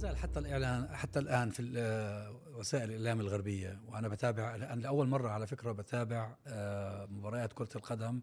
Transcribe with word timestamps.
زال 0.00 0.16
حتى 0.16 0.38
الإعلان 0.38 0.96
حتى 0.96 1.18
الآن 1.18 1.50
في 1.50 1.62
وسائل 2.54 2.90
الإعلام 2.90 3.20
الغربية 3.20 3.80
وأنا 3.88 4.08
بتابع 4.08 4.54
أنا 4.54 4.80
لأول 4.80 5.08
مرة 5.08 5.28
على 5.28 5.46
فكرة 5.46 5.72
بتابع 5.72 6.36
آه، 6.46 7.06
مباريات 7.06 7.52
كرة 7.52 7.68
القدم 7.76 8.20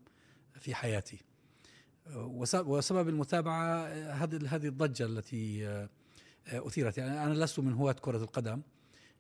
في 0.60 0.76
حياتي. 0.76 1.20
وسبب 2.56 3.10
المتابعة 3.10 3.88
هذه 4.12 4.56
هذه 4.56 4.68
الضجة 4.68 5.06
التي 5.06 5.68
آه، 5.68 5.90
أثيرت. 6.48 6.98
يعني 6.98 7.24
أنا 7.24 7.34
لست 7.34 7.60
من 7.60 7.74
هواة 7.74 7.94
كرة 7.94 8.24
القدم 8.24 8.62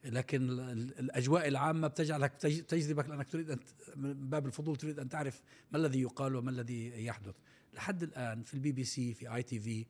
لكن 0.05 0.49
الأجواء 0.99 1.47
العامة 1.47 1.87
بتجعلك 1.87 2.33
تجذبك 2.67 3.09
لأنك 3.09 3.29
تريد 3.29 3.51
أن 3.51 3.59
من 3.95 4.29
باب 4.29 4.45
الفضول 4.45 4.75
تريد 4.75 4.99
أن 4.99 5.09
تعرف 5.09 5.41
ما 5.71 5.77
الذي 5.77 6.01
يقال 6.01 6.35
وما 6.35 6.51
الذي 6.51 7.05
يحدث. 7.05 7.35
لحد 7.73 8.03
الآن 8.03 8.43
في 8.43 8.53
البي 8.53 8.71
بي 8.71 8.83
سي 8.83 9.13
في 9.13 9.35
ITV 9.35 9.85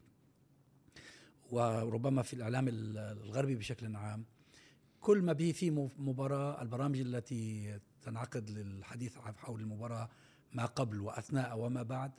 وربما 1.52 2.22
في 2.22 2.34
الإعلام 2.34 2.66
الغربي 2.70 3.56
بشكل 3.56 3.96
عام 3.96 4.26
كل 5.02 5.22
ما 5.22 5.34
به 5.34 5.52
في 5.52 5.72
مباراة 5.98 6.62
البرامج 6.62 7.00
التي 7.00 7.80
تنعقد 8.02 8.50
للحديث 8.50 9.18
حول 9.18 9.62
المباراة 9.62 10.10
ما 10.54 10.66
قبل 10.66 11.00
وأثناء 11.00 11.58
وما 11.58 11.84
بعد 11.84 12.12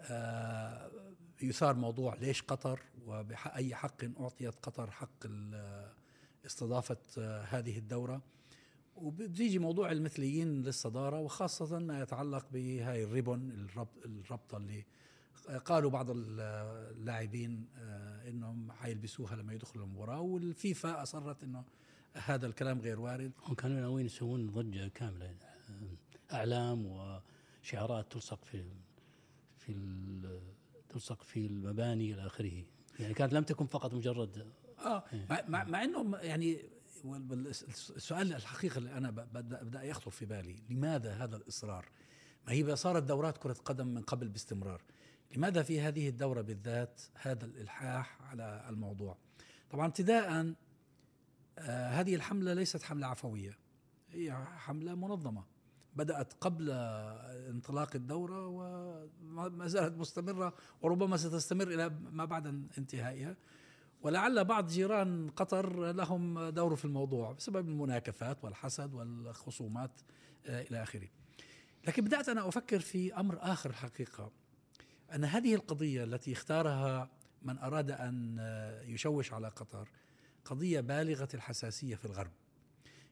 آه، 0.00 0.90
يثار 1.42 1.74
موضوع 1.74 2.14
ليش 2.14 2.42
قطر 2.42 2.80
وبأي 3.06 3.74
حق 3.74 4.04
أعطيت 4.20 4.54
قطر 4.54 4.90
حق 4.90 5.26
استضافة 6.46 6.96
آه، 7.18 7.42
هذه 7.42 7.78
الدورة. 7.78 8.22
وبيجي 8.96 9.58
موضوع 9.58 9.92
المثليين 9.92 10.62
للصدارة 10.62 11.20
وخاصة 11.20 11.78
ما 11.78 12.00
يتعلق 12.02 12.46
بهاي 12.52 13.04
الـ 13.04 13.13
ribbon 13.13 13.68
الربطة 14.04 14.56
اللي 14.56 14.84
قالوا 15.64 15.90
بعض 15.90 16.06
اللاعبين 16.10 17.66
آه، 17.76 18.28
إنهم 18.28 18.72
حيلبسوها 18.72 19.36
لما 19.36 19.52
يدخلوا 19.52 19.84
المباراة 19.86 20.20
والفيفا 20.20 21.02
أصرت 21.02 21.42
إنه 21.42 21.64
هذا 22.14 22.46
الكلام 22.46 22.80
غير 22.80 23.00
وارد. 23.00 23.32
هم 23.42 23.54
كانوا 23.54 23.80
ناويين 23.80 24.06
يسوون 24.06 24.46
ضجة 24.50 24.88
كاملة 24.88 25.34
أعلام 26.32 26.86
وشعارات 26.86 28.12
تلصق 28.12 28.44
في 28.44 28.64
في 29.58 29.74
تلصق 30.88 31.22
في 31.22 31.46
المباني 31.46 32.14
إلى 32.14 32.26
آخره. 32.26 32.64
يعني 33.00 33.14
كانت 33.14 33.32
لم 33.32 33.42
تكن 33.42 33.66
فقط 33.66 33.94
مجرد 33.94 34.52
آه 34.78 35.04
مع, 35.48 35.64
مع 35.64 35.84
انه 35.84 36.18
يعني 36.18 36.58
السؤال 37.04 38.34
الحقيقة 38.34 38.78
اللي 38.78 38.92
أنا 38.92 39.10
بدأ 39.10 39.82
يخطر 39.82 40.10
في 40.10 40.26
بالي 40.26 40.62
لماذا 40.70 41.12
هذا 41.12 41.36
الإصرار؟ 41.36 41.88
ما 42.46 42.52
هي 42.52 42.76
صارت 42.76 43.02
دورات 43.02 43.38
كرة 43.38 43.56
قدم 43.64 43.86
من 43.86 44.02
قبل 44.02 44.28
باستمرار. 44.28 44.82
لماذا 45.36 45.62
في 45.62 45.80
هذه 45.80 46.08
الدورة 46.08 46.40
بالذات 46.40 47.02
هذا 47.14 47.44
الإلحاح 47.44 48.22
على 48.22 48.66
الموضوع؟ 48.68 49.16
طبعا 49.70 49.86
ابتداء 49.86 50.54
آه 51.58 51.88
هذه 51.88 52.14
الحملة 52.14 52.54
ليست 52.54 52.82
حملة 52.82 53.06
عفوية 53.06 53.58
هي 54.10 54.32
حملة 54.56 54.94
منظمة 54.94 55.44
بدأت 55.96 56.32
قبل 56.40 56.70
انطلاق 57.50 57.90
الدورة 57.94 58.46
وما 58.46 59.66
زالت 59.66 59.98
مستمرة 59.98 60.54
وربما 60.82 61.16
ستستمر 61.16 61.68
إلى 61.68 61.88
ما 61.88 62.24
بعد 62.24 62.46
انتهائها. 62.78 63.36
ولعل 64.02 64.44
بعض 64.44 64.66
جيران 64.66 65.30
قطر 65.30 65.92
لهم 65.92 66.48
دور 66.48 66.76
في 66.76 66.84
الموضوع 66.84 67.32
بسبب 67.32 67.68
المناكفات 67.68 68.44
والحسد 68.44 68.94
والخصومات 68.94 70.00
آه، 70.46 70.62
إلى 70.62 70.82
آخره. 70.82 71.08
لكن 71.86 72.04
بدأت 72.04 72.28
أنا 72.28 72.48
أفكر 72.48 72.80
في 72.80 73.14
أمر 73.14 73.38
آخر 73.40 73.70
الحقيقة 73.70 74.30
أن 75.14 75.24
هذه 75.24 75.54
القضية 75.54 76.04
التي 76.04 76.32
اختارها 76.32 77.10
من 77.42 77.58
أراد 77.58 77.90
أن 77.90 78.38
يشوش 78.84 79.32
على 79.32 79.48
قطر 79.48 79.88
قضية 80.44 80.80
بالغة 80.80 81.28
الحساسية 81.34 81.94
في 81.94 82.04
الغرب. 82.04 82.32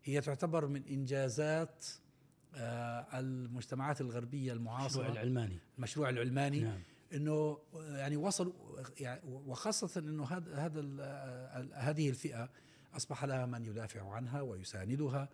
هي 0.05 0.21
تعتبر 0.21 0.67
من 0.67 0.83
إنجازات 0.85 1.85
آه، 2.57 3.19
المجتمعات 3.19 4.01
الغربية 4.01 4.53
المعاصرة. 4.53 4.87
المشروع 4.87 5.09
العلماني. 5.13 5.59
المشروع 5.79 6.09
العلماني. 6.09 6.61
نعم. 6.61 6.81
إنه 7.13 7.59
يعني 7.75 8.17
وصلوا 8.17 8.53
يعني 9.01 9.21
وخاصة 9.25 10.01
إنه 10.01 10.25
هذا 10.25 10.57
هذا 10.57 10.81
هذه 11.75 12.11
الفئة 12.11 12.51
أصبح 12.97 13.25
لها 13.25 13.47
من 13.47 13.65
يدافع 13.65 14.13
عنها 14.13 14.41
ويساندها. 14.41 15.29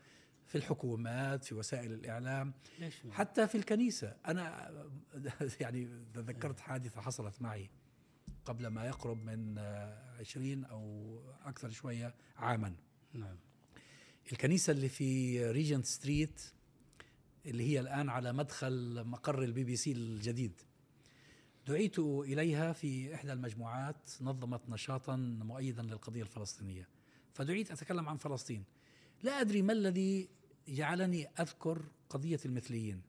في 0.50 0.58
الحكومات 0.58 1.44
في 1.44 1.54
وسائل 1.54 1.92
الإعلام 1.92 2.54
ليش 2.78 2.94
حتى 3.10 3.48
في 3.48 3.54
الكنيسة. 3.54 4.16
أنا 4.26 4.70
يعني 5.60 5.88
تذكرت 6.14 6.60
حادثة 6.60 7.00
حصلت 7.00 7.42
معي 7.42 7.70
قبل 8.44 8.66
ما 8.66 8.86
يقرب 8.86 9.24
من 9.24 9.58
عشرين 10.20 10.64
أو 10.64 11.18
أكثر 11.44 11.70
شوية 11.70 12.14
عاما. 12.36 12.74
نعم. 13.12 13.36
الكنيسة 14.32 14.70
اللي 14.70 14.88
في 14.88 15.44
Regent 15.50 15.86
Street 15.86 16.40
اللي 17.46 17.64
هي 17.64 17.80
الآن 17.80 18.08
على 18.08 18.32
مدخل 18.32 19.04
مقر 19.04 19.42
البي 19.42 19.64
بي 19.64 19.76
سي 19.76 19.92
الجديد. 19.92 20.60
دعيت 21.66 21.98
إليها 21.98 22.72
في 22.72 23.14
إحدى 23.14 23.32
المجموعات 23.32 24.10
نظمت 24.20 24.68
نشاطا 24.68 25.16
مؤيدا 25.16 25.82
للقضية 25.82 26.22
الفلسطينية. 26.22 26.88
فدعيت 27.32 27.70
أتكلم 27.70 28.08
عن 28.08 28.16
فلسطين. 28.16 28.64
لا 29.22 29.40
أدري 29.40 29.62
ما 29.62 29.72
الذي 29.72 30.39
جعلني 30.68 31.26
أذكر 31.26 31.82
قضية 32.10 32.40
المثليين. 32.44 33.02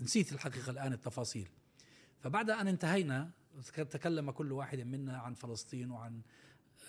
نسيت 0.00 0.32
الحقيقة 0.32 0.70
الآن 0.70 0.92
التفاصيل. 0.92 1.48
فبعد 2.20 2.50
أن 2.50 2.68
انتهينا 2.68 3.30
تكلم 3.76 4.30
كل 4.30 4.52
واحد 4.52 4.78
منا 4.78 5.18
عن 5.18 5.34
فلسطين 5.34 5.90
وعن 5.90 6.20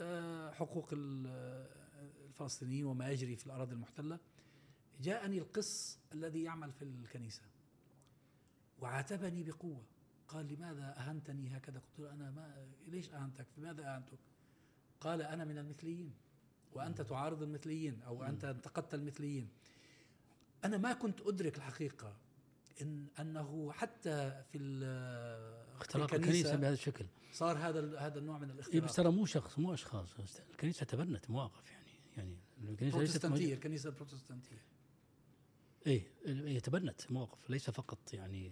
آه، 0.01 0.51
حقوق 0.51 0.89
الفلسطينيين 0.93 2.85
وما 2.85 3.09
يجري 3.09 3.35
في 3.35 3.45
الأراضي 3.45 3.73
المحتلة 3.73 4.19
جاءني 5.01 5.37
القس 5.37 5.99
الذي 6.13 6.43
يعمل 6.43 6.71
في 6.71 6.81
الكنيسة 6.81 7.41
وعاتبني 8.79 9.43
بقوة. 9.43 9.83
قال 10.27 10.53
لماذا 10.53 10.95
أهنتني 10.97 11.57
هكذا؟ 11.57 11.79
قلت 11.79 11.99
له 11.99 12.13
أنا 12.13 12.31
ما 12.31 12.67
ليش 12.87 13.09
أهنتك؟ 13.09 13.45
لماذا 13.57 13.95
أهنتك؟ 13.95 14.19
قال 14.99 15.21
أنا 15.21 15.45
من 15.45 15.57
المثليين 15.57 16.13
وأنت 16.73 17.01
تعارض 17.01 17.43
المثليين 17.43 18.01
أو 18.01 18.23
أنت 18.23 18.45
انتقدت 18.45 18.93
المثليين. 18.93 19.49
أنا 20.65 20.77
ما 20.77 20.93
كنت 20.93 21.21
أدرك 21.21 21.57
الحقيقة 21.57 22.17
إن 22.81 23.07
أنه 23.19 23.71
حتى 23.71 24.43
في 24.51 24.57
اختراق 25.75 26.13
الكنيسة 26.13 26.55
بهذا 26.55 26.73
الشكل. 26.73 27.05
صار 27.31 27.57
هذا 27.57 27.99
هذا 27.99 28.19
النوع 28.19 28.37
من 28.37 28.49
الاختراق. 28.49 28.75
إيه 28.75 28.81
بس 28.81 28.95
ترى 28.95 29.11
مو 29.11 29.25
شخص 29.25 29.59
مو 29.59 29.73
أشخاص. 29.73 30.09
الكنيسة 30.51 30.85
تبنت 30.85 31.29
مواقف 31.29 31.71
يعني 31.71 32.37
يعني 32.57 32.71
الكنيسة 32.71 32.97
البروتستانتيه 32.97 33.53
الكنيسة 33.53 33.89
البروتستانتيه 33.89 34.61
إيه 35.87 36.07
هي 36.25 36.59
تبنت 36.59 37.11
مواقف 37.11 37.49
ليس 37.49 37.69
فقط 37.69 38.13
يعني 38.13 38.51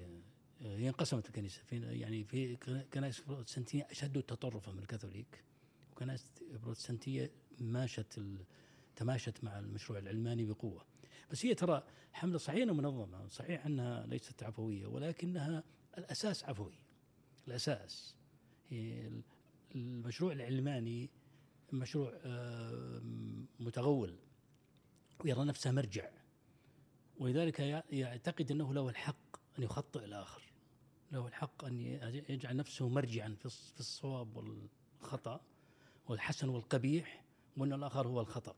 هي 0.62 0.88
انقسمت 0.88 1.28
الكنيسة. 1.28 1.62
في 1.64 2.00
يعني 2.00 2.24
في 2.24 2.56
كنائس 2.94 3.22
بروتستانتية 3.22 3.88
أشد 3.92 4.24
تطرفا 4.24 4.72
من 4.72 4.80
الكاثوليك 4.80 5.44
وكنائس 5.92 6.26
بروتستانتية 6.64 7.32
ماشت 7.60 8.22
تماشت 8.96 9.44
مع 9.44 9.60
المشروع 9.60 10.00
العلماني 10.00 10.46
بقوة. 10.46 10.86
بس 11.32 11.46
هي 11.46 11.54
ترى 11.54 11.84
حملة 12.14 12.38
صحيح 12.38 12.62
أنها 12.62 12.74
منظمة 12.74 13.28
صحيح 13.28 13.66
أنها 13.66 14.06
ليست 14.06 14.44
عفوية 14.44 14.86
ولكنها 14.86 15.64
الأساس 15.98 16.44
عفوي 16.44 16.80
الأساس. 17.48 18.16
هي 18.70 19.12
المشروع 19.76 20.32
العلماني 20.32 21.10
مشروع 21.74 22.14
متغول 23.60 24.16
ويرى 25.26 25.46
نفسه 25.46 25.72
مرجع. 25.72 26.10
ولذلك 27.18 27.60
يعتقد 27.90 28.52
أنه 28.52 28.74
له 28.74 28.90
الحق 28.90 29.38
أن 29.60 29.64
يخطئ 29.64 30.06
الآخر 30.06 30.44
له 31.12 31.28
الحق 31.28 31.66
أن 31.66 31.80
يجعل 32.30 32.56
نفسه 32.56 32.90
مرجعا 32.90 33.36
في 33.40 33.80
الصواب 33.80 34.38
والخطأ 34.38 35.42
والحسن 36.08 36.50
والقبيح 36.50 37.24
وأن 37.58 37.74
الآخر 37.74 38.08
هو 38.08 38.22
الخطأ. 38.22 38.56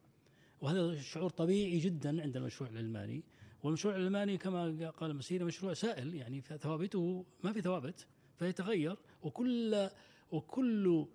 وهذا 0.64 1.02
شعور 1.02 1.30
طبيعي 1.30 1.80
جدا 1.80 2.22
عند 2.22 2.38
المشروع 2.38 2.70
العلماني 2.70 3.24
والمشروع 3.64 3.96
العلماني 3.96 4.38
كما 4.38 4.90
قال 4.90 5.16
مسيرة 5.16 5.44
مشروع 5.44 5.74
سائل 5.74 6.16
يعني 6.16 6.42
ثوابته 6.42 7.26
ما 7.44 7.54
في 7.54 7.62
ثوابت 7.62 8.08
فيتغير. 8.40 8.98
وكل 9.24 9.90
وكل 10.32 11.06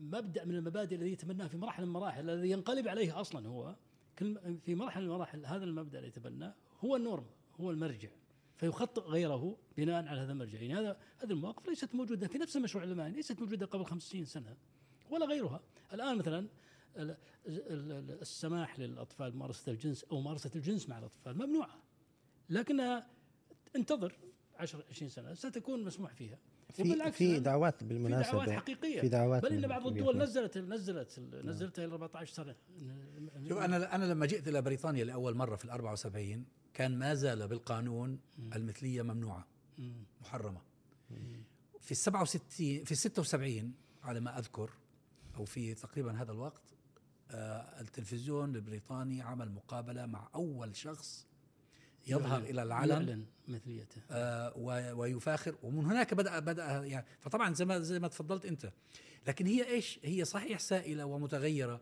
مبدأ 0.00 0.44
من 0.44 0.54
المبادئ 0.54 0.96
الذي 0.96 1.12
يتبناه 1.12 1.46
في 1.46 1.56
مراحل 1.56 1.82
من 1.82 1.88
المراحل 1.88 2.30
الذي 2.30 2.50
ينقلب 2.50 2.88
عليه 2.88 3.20
أصلا 3.20 3.48
هو 3.48 3.76
في 4.64 4.74
مرحلة 4.74 5.04
من 5.04 5.10
المراحل 5.10 5.46
هذا 5.46 5.64
المبدأ 5.64 5.98
الذي 5.98 6.08
يتبناه 6.08 6.54
هو 6.80 6.96
النورم 6.96 7.26
هو 7.60 7.70
المرجع. 7.70 8.10
فيخطئ 8.56 9.02
غيره 9.02 9.56
بناء 9.76 10.06
على 10.06 10.20
هذا 10.20 10.32
المرجع. 10.32 10.60
يعني 10.60 10.74
هذا 10.74 10.96
هذه 11.18 11.30
المواقف 11.30 11.68
ليست 11.68 11.94
موجودة 11.94 12.28
في 12.28 12.38
نفس 12.38 12.56
المشروع 12.56 12.84
العلماني 12.84 13.16
ليست 13.16 13.40
موجودة 13.40 13.66
قبل 13.66 13.84
50 13.84 14.24
سنة 14.24 14.56
ولا 15.10 15.26
غيرها. 15.26 15.60
الآن 15.92 16.18
مثلا 16.18 16.48
السماح 16.96 18.78
للأطفال 18.78 19.30
بممارسه 19.30 19.72
الجنس 19.72 20.04
أو 20.04 20.20
ممارسة 20.20 20.50
الجنس 20.56 20.88
مع 20.88 20.98
الأطفال 20.98 21.34
ممنوعة. 21.38 21.82
لكنها 22.50 23.06
انتظر 23.76 24.18
10 24.58 24.84
20 24.90 25.10
سنة 25.10 25.34
ستكون 25.34 25.84
مسموح 25.84 26.12
فيها. 26.12 26.38
في 26.72 27.12
في 27.12 27.38
دعوات 27.40 27.84
بالمناسبة. 27.84 28.24
في 28.24 28.46
دعوات 28.46 28.50
حقيقية. 28.50 29.00
في 29.00 29.08
دعوات 29.08 29.42
بل 29.42 29.52
إن 29.52 29.68
بعض 29.68 29.86
الدول 29.86 30.18
نزلت 30.18 30.58
نزلت 30.58 31.20
نزلتها 31.44 31.84
إلى 31.84 31.92
14 31.92 32.34
سنة. 32.34 32.54
شوف 33.48 33.58
أنا 33.58 33.94
أنا 33.94 34.04
لما 34.04 34.26
جئت 34.26 34.48
إلى 34.48 34.62
بريطانيا 34.62 35.04
لأول 35.04 35.34
مرة 35.34 35.56
في 35.56 35.64
ال 35.64 35.70
74 35.70 36.44
كان 36.74 36.98
ما 36.98 37.14
زال 37.14 37.48
بالقانون 37.48 38.20
المثلية 38.54 39.02
ممنوعة 39.02 39.46
محرمة. 40.20 40.60
في 41.80 41.92
ال 41.92 41.96
67 41.96 42.84
في 42.84 42.92
ال 42.92 42.96
76 42.96 43.74
على 44.02 44.20
ما 44.20 44.38
أذكر 44.38 44.70
أو 45.36 45.44
في 45.44 45.74
تقريبا 45.74 46.22
هذا 46.22 46.32
الوقت 46.32 46.75
التلفزيون 47.30 48.56
البريطاني 48.56 49.22
عمل 49.22 49.52
مقابلة 49.52 50.06
مع 50.06 50.28
أول 50.34 50.76
شخص 50.76 51.26
يظهر 52.06 52.40
إلى 52.40 52.62
العلن 52.62 52.90
يعلن 52.90 53.26
مثليته. 53.48 54.00
آه 54.10 54.56
ويفاخر. 54.94 55.56
ومن 55.62 55.84
هناك 55.84 56.14
بدا 56.14 56.38
بدأ 56.38 56.84
يعني 56.84 57.06
فطبعا 57.20 57.54
زي 57.54 57.64
ما 57.64 57.78
زي 57.78 57.98
ما 57.98 58.08
تفضلت 58.08 58.44
أنت. 58.44 58.72
لكن 59.26 59.46
هي 59.46 59.68
إيش؟ 59.68 60.00
هي 60.02 60.24
صحيح 60.24 60.58
سائلة 60.58 61.04
ومتغيرة 61.04 61.80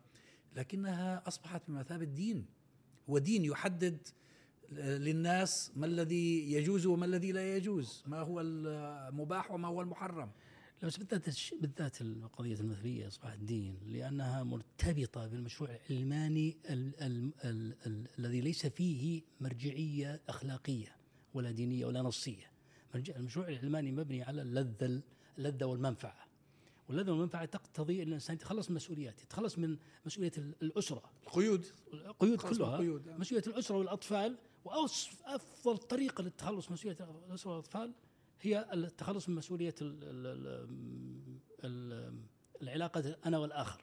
لكنها 0.57 1.29
أصبحت 1.29 1.63
بمثابه 1.69 2.05
دين 2.05 2.47
هو 3.11 3.19
دين 3.19 3.45
يحدد 3.45 3.99
للناس 4.73 5.73
ما 5.77 5.87
الذي 5.87 6.53
يجوز 6.53 6.87
وما 6.87 7.07
الذي 7.07 7.33
لا 7.33 7.57
يجوز 7.57 8.03
ما 8.07 8.21
هو 8.21 8.41
المباح 8.41 9.51
وما 9.51 9.69
هو 9.69 9.81
المحرم. 9.81 10.31
بس 10.85 10.97
بالذات 10.97 11.25
بالذات 11.61 12.03
قضية 12.33 12.61
المثلية 12.61 13.09
اصبحت 13.09 13.39
دين 13.39 13.79
لأنها 13.87 14.43
مرتبطة 14.43 15.27
بالمشروع 15.27 15.79
العلماني 15.91 16.57
الذي 18.19 18.41
ليس 18.41 18.67
فيه 18.67 19.23
مرجعية 19.41 20.21
أخلاقية 20.29 20.97
ولا 21.35 21.51
دينية 21.51 21.87
ولا 21.87 22.03
نصية. 22.03 22.51
المشروع 22.95 23.49
العلماني 23.49 23.93
مبني 23.93 24.23
على 24.23 24.43
اللذه 24.43 25.03
اللذه 25.39 25.65
والمنفعة. 25.65 26.27
واللذه 26.89 27.11
والمنفعة 27.11 27.45
تقتضي 27.45 28.03
إن 28.03 28.09
الإنسان 28.09 28.37
يتخلص 28.37 28.71
من 28.71 28.77
مسؤولياته، 28.77 29.23
يتخلص 29.23 29.59
من 29.59 29.77
مسؤولية 30.07 30.33
الأسرة. 30.63 31.03
القيود 31.27 31.67
القيود 31.93 32.39
كلها 32.39 32.75
القيود. 32.75 33.09
مسؤولية 33.09 33.45
الأسرة 33.47 33.77
والأطفال 33.77 34.39
وافضل 34.65 35.79
طريقة 35.79 36.23
للتخلص 36.23 36.69
من 36.69 36.73
مسؤولية 36.73 36.99
الأسرة 37.29 37.51
والأطفال 37.51 37.93
هي 38.41 38.67
التخلص 38.73 39.29
من 39.29 39.35
مسؤولية 39.35 39.75
العلاقة 42.63 43.17
أنا 43.27 43.39
والآخر. 43.39 43.83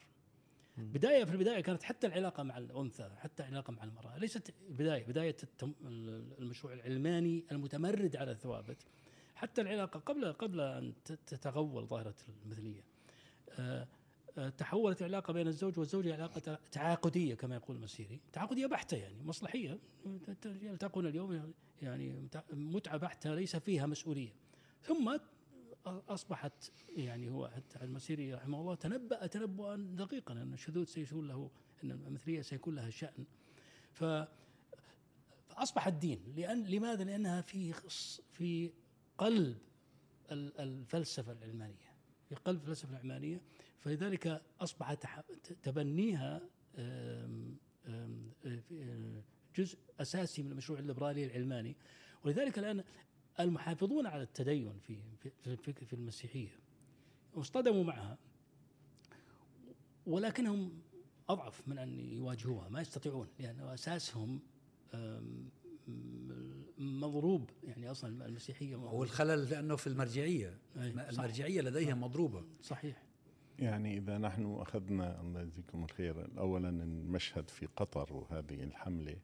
بداية 0.77 1.23
في 1.23 1.31
البداية 1.31 1.61
كانت 1.61 1.83
حتى 1.83 2.07
العلاقة 2.07 2.43
مع 2.43 2.57
الأنثى 2.57 3.09
حتى 3.17 3.43
العلاقة 3.43 3.71
مع 3.71 3.83
المرأة 3.83 4.17
ليست 4.17 4.53
بداية 4.69 5.05
بداية 5.05 5.37
المشروع 6.39 6.73
العلماني 6.73 7.45
المتمرد 7.51 8.15
على 8.15 8.31
الثوابت. 8.31 8.77
حتى 9.35 9.61
العلاقة 9.61 9.99
قبل 9.99 10.33
قبل 10.33 10.61
أن 10.61 10.93
تتغول 11.05 11.87
ظاهرة 11.87 12.15
المثلية. 12.45 12.83
آه، 13.59 13.87
تحولت 14.57 15.01
العلاقة 15.01 15.33
بين 15.33 15.47
الزوج 15.47 15.79
والزوجة 15.79 16.13
علاقة 16.13 16.59
تعاقدية 16.71 17.35
كما 17.35 17.55
يقول 17.55 17.77
المسيري. 17.77 18.19
تعاقدية 18.33 18.65
بحتة 18.65 18.97
يعني 18.97 19.23
مصلحية. 19.23 19.79
يلتقون 20.45 21.07
اليوم 21.07 21.53
يعني 21.81 22.27
متعة 22.51 22.97
بحتة 22.97 23.35
ليس 23.35 23.55
فيها 23.55 23.85
مسؤولية. 23.85 24.33
ثم 24.81 25.17
أصبحت 25.85 26.71
يعني 26.89 27.29
هو 27.29 27.47
حتى 27.47 27.83
المسيري 27.83 28.33
رحمه 28.33 28.61
الله 28.61 28.75
تنبأ 28.75 29.27
تنبؤا 29.27 29.75
دقيقا 29.75 30.33
أن 30.33 30.53
الشذوذ 30.53 30.85
سيكون 30.85 31.27
له 31.27 31.51
أن 31.83 31.91
المثلية 31.91 32.41
سيكون 32.41 32.75
لها 32.75 32.89
شأن 32.89 33.25
فأصبح 33.91 35.87
الدين. 35.87 36.33
لأن 36.35 36.63
لماذا؟ 36.63 37.03
لأنها 37.03 37.41
في 37.41 37.73
في 38.31 38.71
قلب 39.17 39.57
الفلسفة 40.31 41.31
العلمانية. 41.31 41.91
في 42.29 42.35
قلب 42.35 42.61
الفلسفة 42.61 42.91
العلمانية 42.91 43.41
فلذلك 43.81 44.41
أصبح 44.61 44.93
تبنيها 45.63 46.41
جزء 49.55 49.77
أساسي 49.99 50.43
من 50.43 50.51
المشروع 50.51 50.79
الليبرالي 50.79 51.25
العلماني. 51.25 51.75
ولذلك 52.23 52.59
الآن 52.59 52.83
المحافظون 53.39 54.07
على 54.07 54.23
التدين 54.23 54.79
في 54.79 54.97
في 55.55 55.73
في 55.73 55.93
المسيحية 55.93 56.59
اصطدموا 57.35 57.83
معها 57.83 58.17
ولكنهم 60.05 60.81
أضعف 61.29 61.67
من 61.67 61.77
أن 61.77 61.99
يواجهوها 61.99 62.69
ما 62.69 62.81
يستطيعون 62.81 63.27
لأن 63.39 63.59
أساسهم 63.59 64.39
مضروب 66.77 67.49
يعني 67.63 67.91
أصلا 67.91 68.25
المسيحية 68.25 68.75
هو 68.75 69.03
الخلل 69.03 69.49
لأنه 69.49 69.75
في 69.75 69.87
المرجعية 69.87 70.57
المرجعية 70.77 71.61
لديهم 71.61 72.01
مضروبة. 72.01 72.45
صحيح. 72.61 73.03
يعني 73.61 73.97
إذا 73.97 74.17
نحن 74.17 74.45
أخذنا 74.45 75.21
الله 75.21 75.41
يجزيكم 75.41 75.83
الخير. 75.83 76.27
أولا 76.37 76.69
المشهد 76.69 77.49
في 77.49 77.65
قطر 77.65 78.13
وهذه 78.13 78.63
الحملة. 78.63 79.15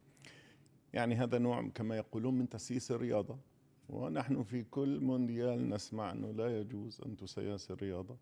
يعني 0.93 1.15
هذا 1.15 1.37
نوع 1.37 1.67
كما 1.67 1.97
يقولون 1.97 2.37
من 2.37 2.49
تسييس 2.49 2.91
الرياضة. 2.91 3.37
ونحن 3.89 4.43
في 4.43 4.63
كل 4.63 4.99
مونديال 4.99 5.69
نسمع 5.69 6.11
أنه 6.11 6.31
لا 6.31 6.59
يجوز 6.59 7.01
أن 7.05 7.17
تسيس 7.17 7.71
الرياضة. 7.71 8.17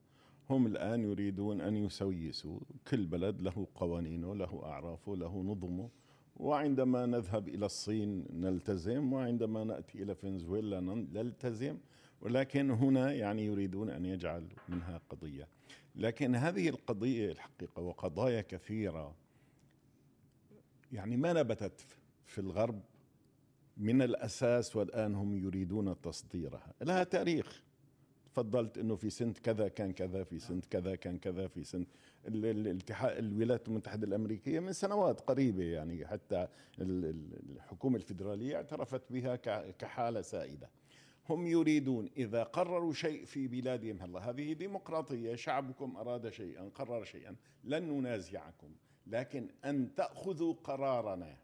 هم 0.49 0.67
الآن 0.67 1.03
يريدون 1.03 1.61
أن 1.61 1.75
يسويسوا. 1.75 2.59
كل 2.87 3.05
بلد 3.05 3.41
له 3.41 3.67
قوانينه 3.75 4.35
له 4.35 4.61
أعرافه 4.63 5.15
له 5.15 5.43
نظمه. 5.43 5.89
وعندما 6.35 7.05
نذهب 7.05 7.47
إلى 7.47 7.65
الصين 7.65 8.25
نلتزم 8.31 9.13
وعندما 9.13 9.63
نأتي 9.63 10.03
إلى 10.03 10.15
فنزويلا 10.15 10.79
نلتزم. 11.13 11.77
ولكن 12.21 12.71
هنا 12.71 13.13
يعني 13.13 13.45
يريدون 13.45 13.89
أن 13.89 14.05
يجعلوا 14.05 14.49
منها 14.69 15.01
قضية. 15.09 15.47
لكن 15.95 16.35
هذه 16.35 16.69
القضية 16.69 17.31
الحقيقة 17.31 17.81
وقضايا 17.81 18.41
كثيرة 18.41 19.15
يعني 20.91 21.17
ما 21.17 21.33
نبتت 21.33 21.81
في 22.25 22.39
الغرب 22.41 22.81
من 23.77 24.01
الأساس 24.01 24.75
والآن 24.75 25.15
هم 25.15 25.35
يريدون 25.35 26.01
تصديرها. 26.01 26.73
لها 26.81 27.03
تاريخ. 27.03 27.63
تفضلت 28.25 28.77
إنه 28.77 28.95
في 28.95 29.09
سنه 29.09 29.33
كذا 29.43 29.67
كان 29.67 29.93
كذا 29.93 30.23
في 30.23 30.39
سنه 30.39 30.61
كذا 30.69 30.95
كان 30.95 31.17
كذا 31.17 31.47
في 31.47 31.63
سنه 31.63 31.85
الاتحاد 32.27 33.17
الولايات 33.17 33.67
المتحدة 33.67 34.07
الأمريكية 34.07 34.59
من 34.59 34.73
سنوات 34.73 35.21
قريبة 35.21 35.63
يعني 35.63 36.07
حتى 36.07 36.47
الحكومة 36.79 37.97
الفدراليه 37.97 38.55
اعترفت 38.55 39.01
بها 39.09 39.35
كحالة 39.71 40.21
سائدة. 40.21 40.69
هم 41.29 41.47
يريدون 41.47 42.09
إذا 42.17 42.43
قرروا 42.43 42.93
شيء 42.93 43.25
في 43.25 43.47
بلادهم 43.47 44.01
هلا 44.01 44.29
هذه 44.29 44.53
ديمقراطية 44.53 45.35
شعبكم 45.35 45.97
أراد 45.97 46.29
شيئا 46.29 46.69
قرر 46.75 47.03
شيئا 47.03 47.35
لن 47.63 47.83
ننازعكم. 47.83 48.75
لكن 49.07 49.49
أن 49.65 49.95
تأخذوا 49.95 50.53
قرارنا 50.63 51.37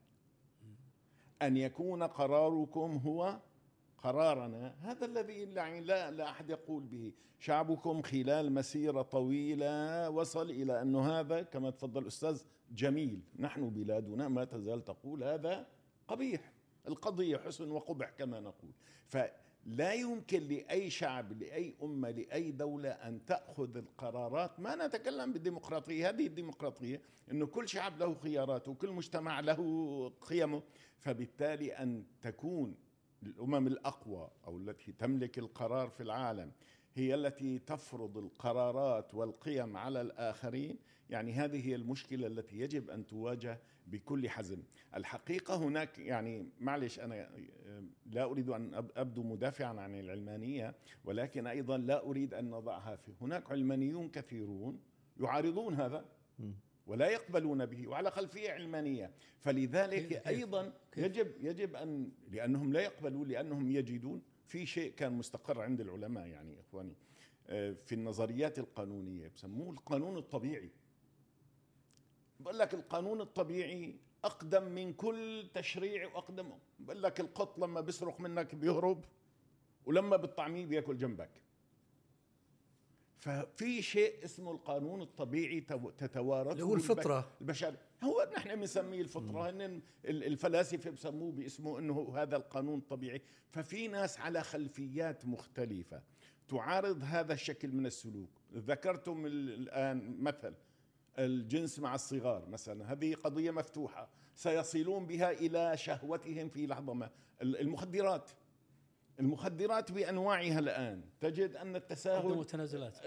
أن 1.42 1.58
يكون 1.58 2.04
قراركم 2.04 2.98
هو 2.98 3.40
قرارنا 3.98 4.76
هذا 4.82 5.06
الذي 5.06 5.46
لا 5.46 6.12
لا 6.12 6.30
أحد 6.30 6.50
يقول 6.50 6.84
به. 6.84 7.14
شعبكم 7.40 8.02
خلال 8.02 8.52
مسيرة 8.52 9.02
طويلة 9.02 10.10
وصل 10.10 10.52
إلى 10.52 10.82
انه 10.82 11.20
هذا 11.20 11.42
كما 11.42 11.70
تفضل 11.70 12.02
الأستاذ 12.02 12.44
جميل. 12.72 13.22
نحن 13.40 13.70
بلادنا 13.70 14.28
ما 14.28 14.46
تزال 14.46 14.86
تقول 14.86 15.24
هذا 15.24 15.68
قبيح. 16.08 16.52
القضية 16.88 17.38
حسن 17.38 17.72
وقبح 17.72 18.10
كما 18.10 18.40
نقول. 18.40 18.72
ف 19.08 19.18
لا 19.66 19.94
يمكن 19.94 20.48
لأي 20.48 20.90
شعب 20.90 21.32
لأي 21.42 21.76
أمة 21.84 22.10
لأي 22.12 22.52
دولة 22.52 22.90
أن 22.90 23.26
تأخذ 23.26 23.78
القرارات. 23.78 24.60
ما 24.60 24.88
نتكلم 24.88 25.34
بالديمقراطية 25.34 26.10
هذه 26.10 26.28
الديمقراطية 26.28 27.02
إنه 27.32 27.46
كل 27.46 27.70
شعب 27.70 28.00
له 28.00 28.14
خياراته 28.14 28.72
وكل 28.72 28.92
مجتمع 28.92 29.40
له 29.40 30.10
قيمه. 30.22 30.64
فبالتالي 31.00 31.74
أن 31.74 32.04
تكون 32.22 32.76
الأمم 33.24 33.68
الأقوى 33.68 34.30
أو 34.48 34.58
التي 34.58 34.92
تملك 34.92 35.40
القرار 35.40 35.90
في 35.90 36.04
العالم 36.04 36.52
هي 36.96 37.16
التي 37.16 37.60
تفرض 37.60 38.18
القرارات 38.18 39.16
والقيم 39.16 39.78
على 39.78 40.02
الآخرين. 40.02 40.78
يعني 41.10 41.34
هذه 41.34 41.68
هي 41.68 41.76
المشكلة 41.76 42.28
التي 42.28 42.60
يجب 42.60 42.90
أن 42.90 43.08
تواجه 43.08 43.60
بكل 43.88 44.30
حزم. 44.30 44.64
الحقيقة 44.96 45.56
هناك 45.56 46.00
يعني 46.00 46.50
معلش 46.60 47.00
أنا 47.00 47.30
لا 48.06 48.24
أريد 48.24 48.50
أن 48.50 48.74
أبدو 48.96 49.24
مدافعا 49.24 49.80
عن 49.80 50.00
العلمانية 50.00 50.76
ولكن 51.06 51.48
أيضا 51.48 51.78
لا 51.78 52.04
أريد 52.06 52.34
أن 52.34 52.50
نضعها 52.50 52.96
في 52.96 53.12
هناك 53.22 53.52
علمانيون 53.52 54.10
كثيرون 54.10 54.80
يعارضون 55.20 55.74
هذا 55.74 56.06
ولا 56.88 57.10
يقبلون 57.10 57.66
به 57.66 57.88
وعلى 57.88 58.12
خلفيه 58.12 58.52
علمانية. 58.52 59.12
فلذلك 59.40 60.28
أيضا 60.28 60.74
يجب 60.98 61.28
يجب 61.40 61.76
أن 61.76 62.12
لأنهم 62.32 62.74
لا 62.74 62.82
يقبلون 62.82 63.28
لأنهم 63.28 63.72
يجدون 63.72 64.22
في 64.46 64.66
شيء 64.66 64.92
كان 64.92 65.14
مستقر 65.14 65.62
عند 65.62 65.82
العلماء 65.82 66.28
يعني 66.28 66.60
إخواني 66.60 66.96
آه، 67.48 67.72
في 67.86 67.96
النظريات 67.96 68.60
القانونية 68.60 69.28
بسموه 69.36 69.70
القانون 69.72 70.18
الطبيعي. 70.18 70.70
بقول 72.40 72.60
لك 72.60 72.74
القانون 72.74 73.22
الطبيعي 73.22 73.96
أقدم 74.24 74.64
من 74.64 74.94
كل 74.94 75.50
تشريع 75.54 76.08
واقدم 76.16 76.52
بقول 76.80 77.04
لك 77.04 77.20
القط 77.20 77.60
لما 77.60 77.82
بيسرق 77.82 78.20
منك 78.20 78.56
بيهرب 78.56 79.06
ولما 79.86 80.18
بالطعمية 80.18 80.66
بياكل 80.66 80.98
جنبك. 80.98 81.30
ففي 83.22 83.82
شيء 83.82 84.26
اسمه 84.26 84.52
القانون 84.52 85.02
الطبيعي 85.02 85.62
تتوارث 85.98 86.52
اللي 86.52 86.64
هو 86.64 86.76
الفطرة. 86.76 87.32
البشر 87.42 87.76
هو 88.04 88.30
نحن 88.38 88.56
بنسميه 88.56 89.02
الفطرة. 89.02 89.50
هن 89.50 89.82
الفلاسفة 90.06 90.90
بسموه 90.90 91.32
باسمه 91.32 91.80
إنه 91.80 92.14
هذا 92.18 92.36
القانون 92.36 92.80
الطبيعي. 92.80 93.22
ففي 93.50 93.88
ناس 93.88 94.20
على 94.20 94.44
خلفيات 94.44 95.26
مختلفة 95.26 96.02
تعارض 96.48 97.02
هذا 97.04 97.34
الشكل 97.34 97.72
من 97.72 97.86
السلوك. 97.86 98.30
ذكرتم 98.54 99.26
الآن 99.26 100.24
مثل 100.24 100.54
الجنس 101.20 101.80
مع 101.80 101.96
الصغار 101.96 102.50
مثلا. 102.50 102.92
هذه 102.92 103.14
قضية 103.14 103.52
مفتوحة. 103.52 104.10
سيصلون 104.36 105.06
بها 105.06 105.32
إلى 105.32 105.78
شهوتهم 105.78 106.50
في 106.50 106.68
لحظة 106.68 106.94
ما. 106.94 107.10
المخدرات. 107.42 108.32
المخدرات 109.22 109.92
بأنواعها 109.92 110.60
الآن. 110.60 111.02
تجد 111.20 111.56
أن 111.56 111.76
التساهل 111.76 112.38
متنازلات. 112.38 112.98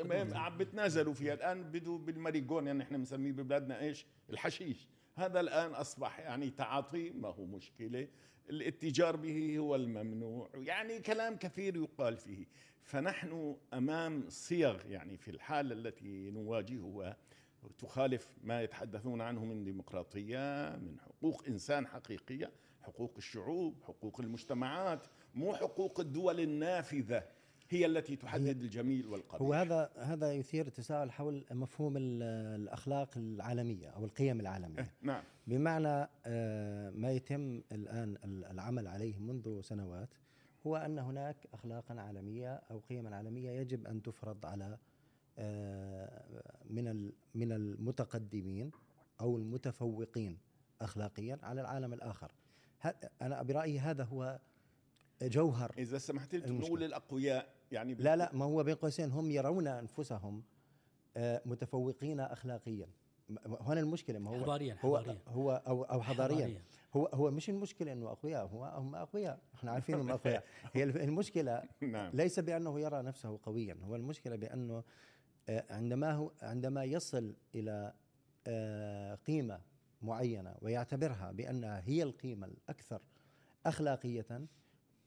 بتنازلوا 0.59 1.15
فيها. 1.15 1.35
الآن 1.35 1.63
بدوا 1.63 1.99
بالماريجون 1.99 2.67
يعني 2.67 2.83
إحنا 2.83 2.99
بنسميه 2.99 3.33
ببلادنا 3.33 3.81
إيش؟ 3.81 4.07
الحشيش. 4.31 4.89
هذا 5.15 5.41
الآن 5.41 5.71
أصبح 5.71 6.21
يعني 6.21 6.51
تعاطي 6.51 7.11
ما 7.11 7.29
هو 7.29 7.45
مشكلة. 7.45 8.09
الاتجار 8.51 9.17
به 9.17 9.59
هو 9.59 9.75
الممنوع. 9.75 10.51
يعني 10.55 10.99
كلام 11.01 11.37
كثير 11.37 11.77
يقال 11.77 12.17
فيه. 12.17 12.47
فنحن 12.83 13.57
أمام 13.75 14.25
صيغ 14.29 14.87
يعني 14.87 15.17
في 15.17 15.31
الحالة 15.31 15.75
التي 15.75 16.31
نواجهها 16.31 17.17
تخالف 17.79 18.37
ما 18.43 18.63
يتحدثون 18.63 19.21
عنه 19.21 19.45
من 19.45 19.65
ديمقراطية 19.65 20.77
من 20.77 21.01
حقوق 21.01 21.45
إنسان 21.49 21.87
حقيقية 21.87 22.51
حقوق 22.83 23.15
الشعوب 23.19 23.83
حقوق 23.83 24.21
المجتمعات 24.21 25.07
مو 25.35 25.55
حقوق 25.55 26.01
الدول 26.01 26.41
النافذة 26.41 27.25
هي 27.71 27.87
التي 27.87 28.17
تحدد 28.17 28.63
الجميل 28.63 29.07
والقبيح. 29.07 29.43
هو 29.43 29.53
هذا 29.53 29.91
هذا 29.97 30.33
يثير 30.33 30.69
تساؤل 30.69 31.13
حول 31.13 31.45
مفهوم 31.51 31.95
الأخلاق 31.97 33.09
العالمية 33.17 33.89
أو 33.89 34.05
القيم 34.05 34.41
العالمية. 34.41 34.79
إيه، 34.79 34.91
نعم. 35.03 35.23
بمعنى 35.47 36.09
آه، 36.27 36.91
ما 36.91 37.13
يتم 37.13 37.63
الآن 37.73 38.17
العمل 38.51 38.87
عليه 38.89 39.19
منذ 39.19 39.61
سنوات 39.61 40.15
هو 40.67 40.77
أن 40.77 40.99
هناك 40.99 41.37
اخلاقا 41.55 42.01
عالمية 42.01 42.55
أو 42.55 42.79
قيما 42.79 43.17
عالمية 43.17 43.51
يجب 43.51 43.87
أن 43.87 44.03
تفرض 44.03 44.47
على 44.47 44.79
من 46.71 47.13
من 47.35 47.53
المتقدمين 47.53 48.71
أو 49.21 49.37
المتفوقين 49.37 50.39
اخلاقيا 50.81 51.39
على 51.43 51.61
العالم 51.61 51.93
الآخر. 51.93 52.33
أنا 53.23 53.43
برأيي 53.43 53.79
هذا 53.79 54.05
هو 54.05 54.39
جوهر 55.23 55.75
إذا 55.79 55.99
سمحت 55.99 56.35
لي 56.35 56.51
نقول 56.51 56.85
الاقوياء 56.85 57.49
يعني 57.73 57.95
لا 57.95 58.17
لا 58.17 58.31
ما 58.35 58.45
هو 58.45 58.63
بين 58.63 58.75
قوسين 58.75 59.11
هم 59.11 59.31
يرون 59.31 59.67
أنفسهم 59.67 60.43
آه، 61.17 61.43
متفوقين 61.47 62.21
اخلاقيا. 62.21 62.89
هنا 63.61 63.81
المشكلة 63.81 64.19
ما 64.19 64.31
هو 64.31 64.43
حضاريا 64.43 64.77
هو 64.81 64.99
حضاريا. 64.99 65.21
هو 65.29 65.63
أو 65.67 65.83
أو 65.83 66.03
حضاريا. 66.03 66.37
حضاريا. 66.37 66.63
هو 66.97 67.07
هو 67.07 67.31
مش 67.31 67.51
المشكلة 67.51 67.93
إنه 67.93 68.11
أقوياء 68.11 68.47
هو 68.47 68.65
هم 68.65 68.95
أقوياء. 68.95 69.39
إحنا 69.55 69.73
عارفين 69.73 69.95
انهم 69.95 70.11
أقوياء. 70.11 70.45
هي 70.75 70.83
المشكلة 70.85 71.63
نعم. 71.81 72.11
ليس 72.15 72.41
بأنه 72.41 72.81
يرى 72.81 73.03
نفسه 73.03 73.39
قويا. 73.43 73.77
هو 73.83 73.97
المشكلة 73.97 74.37
بأنه 74.37 74.75
آه، 74.75 74.85
عندما 75.49 76.13
هو 76.13 76.31
عندما 76.43 76.85
يصل 76.85 77.35
إلى 77.55 77.93
آه، 78.47 79.15
قيمة 79.15 79.61
معينة 80.03 80.55
ويعتبرها 80.61 81.33
بانها 81.33 81.83
هي 81.87 82.03
القيمة 82.03 82.47
الأكثر 82.47 83.01
أخلاقية 83.67 84.47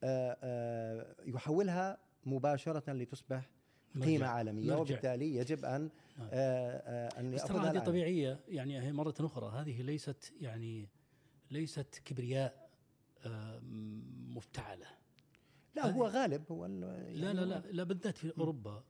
آه، 0.04 1.16
يحولها 1.26 1.98
مباشرة 2.26 2.94
لتصبح 2.94 3.50
قيمة 4.02 4.26
عالمية 4.28 4.70
مرجع. 4.70 4.82
وبالتالي 4.82 5.36
يجب 5.36 5.66
أن 5.66 5.90
أن 7.20 7.32
بس 7.32 7.44
ترى 7.44 7.58
هذه 7.58 7.80
طبيعية 7.80 8.40
يعني 8.48 8.82
هي 8.82 8.94
مرة 8.94 9.14
أخرى. 9.20 9.62
هذه 9.62 9.82
ليست 9.82 10.34
يعني 10.42 10.90
ليست 11.52 12.02
كبرياء 12.06 12.70
مفتعلة 14.36 14.86
لا 15.76 15.92
هو 15.92 16.08
غالب 16.08 16.44
هو 16.52 16.66
يعني 16.66 17.14
لا 17.14 17.34
لا 17.34 17.42
لا 17.42 17.64
لا 17.72 17.84
بالذات 17.84 18.18
في 18.18 18.34
أوروبا. 18.38 18.84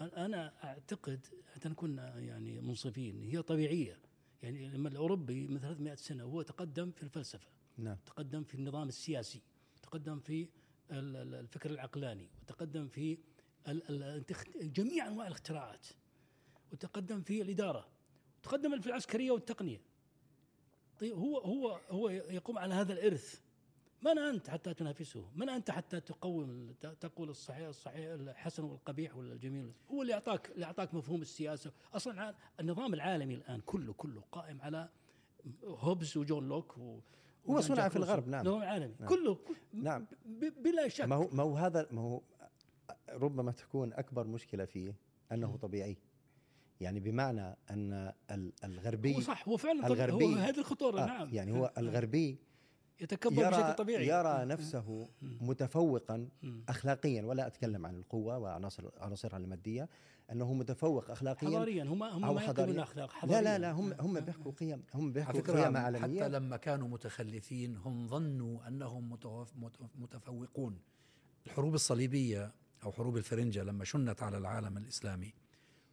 أنا 0.00 0.52
أعتقد 0.64 1.26
حتى 1.54 1.68
نكون 1.68 1.98
يعني 1.98 2.60
منصفين. 2.60 3.22
هي 3.22 3.42
طبيعية. 3.42 3.98
يعني 4.42 4.68
لما 4.68 4.88
الأوروبي 4.88 5.46
من 5.46 5.58
300 5.60 5.94
سنة 5.94 6.24
هو 6.24 6.42
تقدم 6.42 6.90
في 6.90 7.02
الفلسفة 7.02 7.48
نعم. 7.76 7.96
تقدم 8.06 8.44
في 8.44 8.54
النظام 8.54 8.88
السياسي 8.88 9.42
تقدم 9.82 10.20
في 10.20 10.48
الفكر 10.90 11.70
العقلاني 11.70 12.28
وتقدم 12.42 12.88
في 12.88 13.18
جميع 14.62 15.06
أنواع 15.06 15.26
الاختراعات 15.26 15.86
وتقدم 16.72 17.22
في 17.22 17.42
الإدارة 17.42 17.88
تقدم 18.42 18.80
في 18.80 18.86
العسكرية 18.86 19.30
والتقنية. 19.30 19.80
طيب 21.00 21.12
هو 21.12 21.38
هو 21.38 21.80
هو 21.88 22.08
يقوم 22.08 22.58
على 22.58 22.74
هذا 22.74 22.92
الإرث. 22.92 23.40
من 24.02 24.18
أنت 24.18 24.50
حتى 24.50 24.74
تنافسه؟ 24.74 25.24
من 25.36 25.48
أنت 25.48 25.70
حتى 25.70 26.00
تقوم 26.00 26.74
تقول 27.00 27.28
الصحيح 27.28 27.68
الصحيح 27.68 28.06
الحسن 28.06 28.64
والقبيح 28.64 29.16
ولا 29.16 29.32
الجميل 29.32 29.72
هو 29.90 30.02
اللي 30.02 30.14
أعطاك 30.14 30.50
اللي 30.50 30.66
أعطاك 30.66 30.94
مفهوم 30.94 31.22
السياسة. 31.22 31.72
أصلا 31.94 32.34
النظام 32.60 32.94
العالمي 32.94 33.34
الآن 33.34 33.60
كله 33.60 33.92
كله 33.92 34.22
قائم 34.32 34.62
على 34.62 34.88
هوبز 35.64 36.16
وجون 36.16 36.48
لوك 36.48 36.78
و 36.78 36.98
هو 37.50 37.60
صنع 37.60 37.88
في 37.88 37.96
الغرب 37.96 38.28
نعم. 38.28 38.46
نظام 38.46 38.62
عالمي. 38.62 38.94
نعم. 39.00 39.08
كله 39.08 39.38
نعم. 39.72 40.06
بلا 40.64 40.88
شك. 40.88 41.04
ما 41.04 41.16
هو 41.16 41.28
ما 41.32 41.42
هو 41.42 41.56
هذا 41.56 41.86
ما 41.90 42.00
هو 42.00 42.20
ربما 43.08 43.52
تكون 43.52 43.92
أكبر 43.92 44.26
مشكلة 44.26 44.64
فيه 44.64 44.94
أنه 45.32 45.56
طبيعي. 45.56 45.96
يعني 46.80 47.00
بمعنى 47.00 47.56
أن 47.70 48.12
الغربي 48.64 49.16
هو 49.16 49.20
صح 49.20 49.48
هو 49.48 49.56
فعلا 49.56 49.86
الغربي 49.86 50.24
هو 50.24 50.34
هذه 50.34 50.58
الخطورة 50.58 51.00
آه 51.00 51.06
نعم. 51.06 51.28
يعني 51.32 51.52
هو 51.52 51.72
الغربي 51.78 52.38
يتكبر 53.00 53.42
يرى 53.42 53.50
بشكل 53.50 53.72
طبيعي. 53.72 54.06
يرى 54.08 54.44
نفسه 54.44 55.08
متفوقا 55.22 56.28
اخلاقيا 56.68 57.22
ولا 57.22 57.46
أتكلم 57.46 57.86
عن 57.86 57.96
القوة 57.96 58.38
وعناصر 58.38 58.90
عناصرها 59.00 59.36
المادية 59.36 59.88
أنه 60.32 60.54
متفوق 60.54 61.10
اخلاقيا 61.10 61.48
حضاريا 61.48 61.84
هم 61.84 62.02
هم 62.02 62.34
ما 62.34 62.42
يحكمون 62.42 62.70
الاخلاق 62.70 63.24
لا 63.24 63.42
لا 63.42 63.58
لا 63.58 63.72
هم 63.72 63.92
هم 64.00 64.20
بيحكوا 64.20 64.52
قيم 64.52 64.82
هم 64.94 65.12
بيحكوا 65.12 65.40
قيم 65.40 65.76
عالمية. 65.76 66.20
حتى 66.20 66.28
لما 66.28 66.56
كانوا 66.56 66.88
متخلفين 66.88 67.76
هم 67.76 68.08
ظنوا 68.08 68.68
أنهم 68.68 69.18
متفوقون. 69.96 70.78
الحروب 71.46 71.74
الصليبية 71.74 72.52
أو 72.84 72.92
حروب 72.92 73.16
الفرنجة 73.16 73.62
لما 73.62 73.84
شنت 73.84 74.22
على 74.22 74.38
العالم 74.38 74.76
الإسلامي 74.76 75.34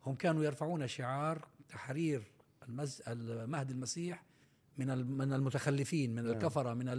هم 0.06 0.16
كانوا 0.16 0.44
يرفعون 0.44 0.88
شعار 0.88 1.48
تحرير 1.70 2.24
المهد 3.08 3.70
المسيح 3.70 4.24
من 4.78 5.18
من 5.18 5.34
المتخلفين 5.34 6.16
من 6.16 6.24
نعم. 6.24 6.34
الكفرة 6.34 6.74
من 6.74 6.90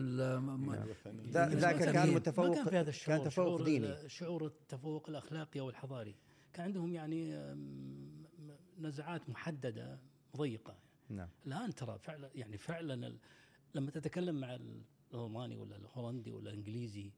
ذاك 1.31 1.77
كان 1.77 2.15
متفوق 2.15 2.55
كان 2.55 2.65
في 2.65 2.77
هذا 2.77 2.89
الشعور؟ 2.91 3.19
كان 3.19 3.29
تفوق 3.29 3.47
شعور 3.47 3.63
ديني. 3.63 4.09
شعور 4.09 4.47
التفوق 4.47 5.09
الأخلاقي 5.09 5.61
أو 5.61 5.71
الحضاري. 5.71 6.15
كان 6.53 6.65
عندهم 6.65 6.93
يعني 6.93 7.55
نزعات 8.79 9.31
محددة 9.31 9.99
ضيقة. 10.37 10.77
نعم. 11.09 11.29
الآن 11.47 11.75
ترى 11.75 11.99
فعلا 11.99 12.31
يعني 12.35 12.59
فعلا 12.59 13.19
لما 13.75 13.91
تتكلم 13.91 14.41
مع 14.41 14.59
الالماني 15.15 15.57
ولا 15.57 15.77
الهولندي 15.77 16.33
ولا 16.33 16.51
الإنجليزي 16.51 17.11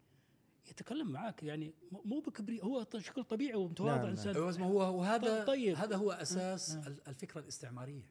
يتكلم 0.71 1.13
معك 1.13 1.43
يعني 1.43 1.75
مو 2.05 2.21
بكبري 2.21 2.63
هو 2.63 2.87
شكل 2.99 3.25
طبيعي 3.25 3.55
ومتواضع 3.55 3.97
نعم 3.97 4.07
إنسان. 4.07 4.35
نعم. 4.35 4.63
هو 4.63 4.99
وهذا 4.99 5.45
طيب. 5.45 5.77
هذا 5.77 5.97
هو 5.97 6.13
أساس 6.13 6.75
نعم. 6.75 6.97
الفكرة 7.09 7.41
الاستعمارية 7.41 8.11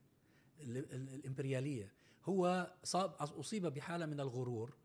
الإمبريالية. 0.62 2.05
هو 2.26 2.74
صاب 2.84 3.14
أصيب 3.20 3.66
بحالة 3.66 4.06
من 4.06 4.20
الغرور. 4.20 4.78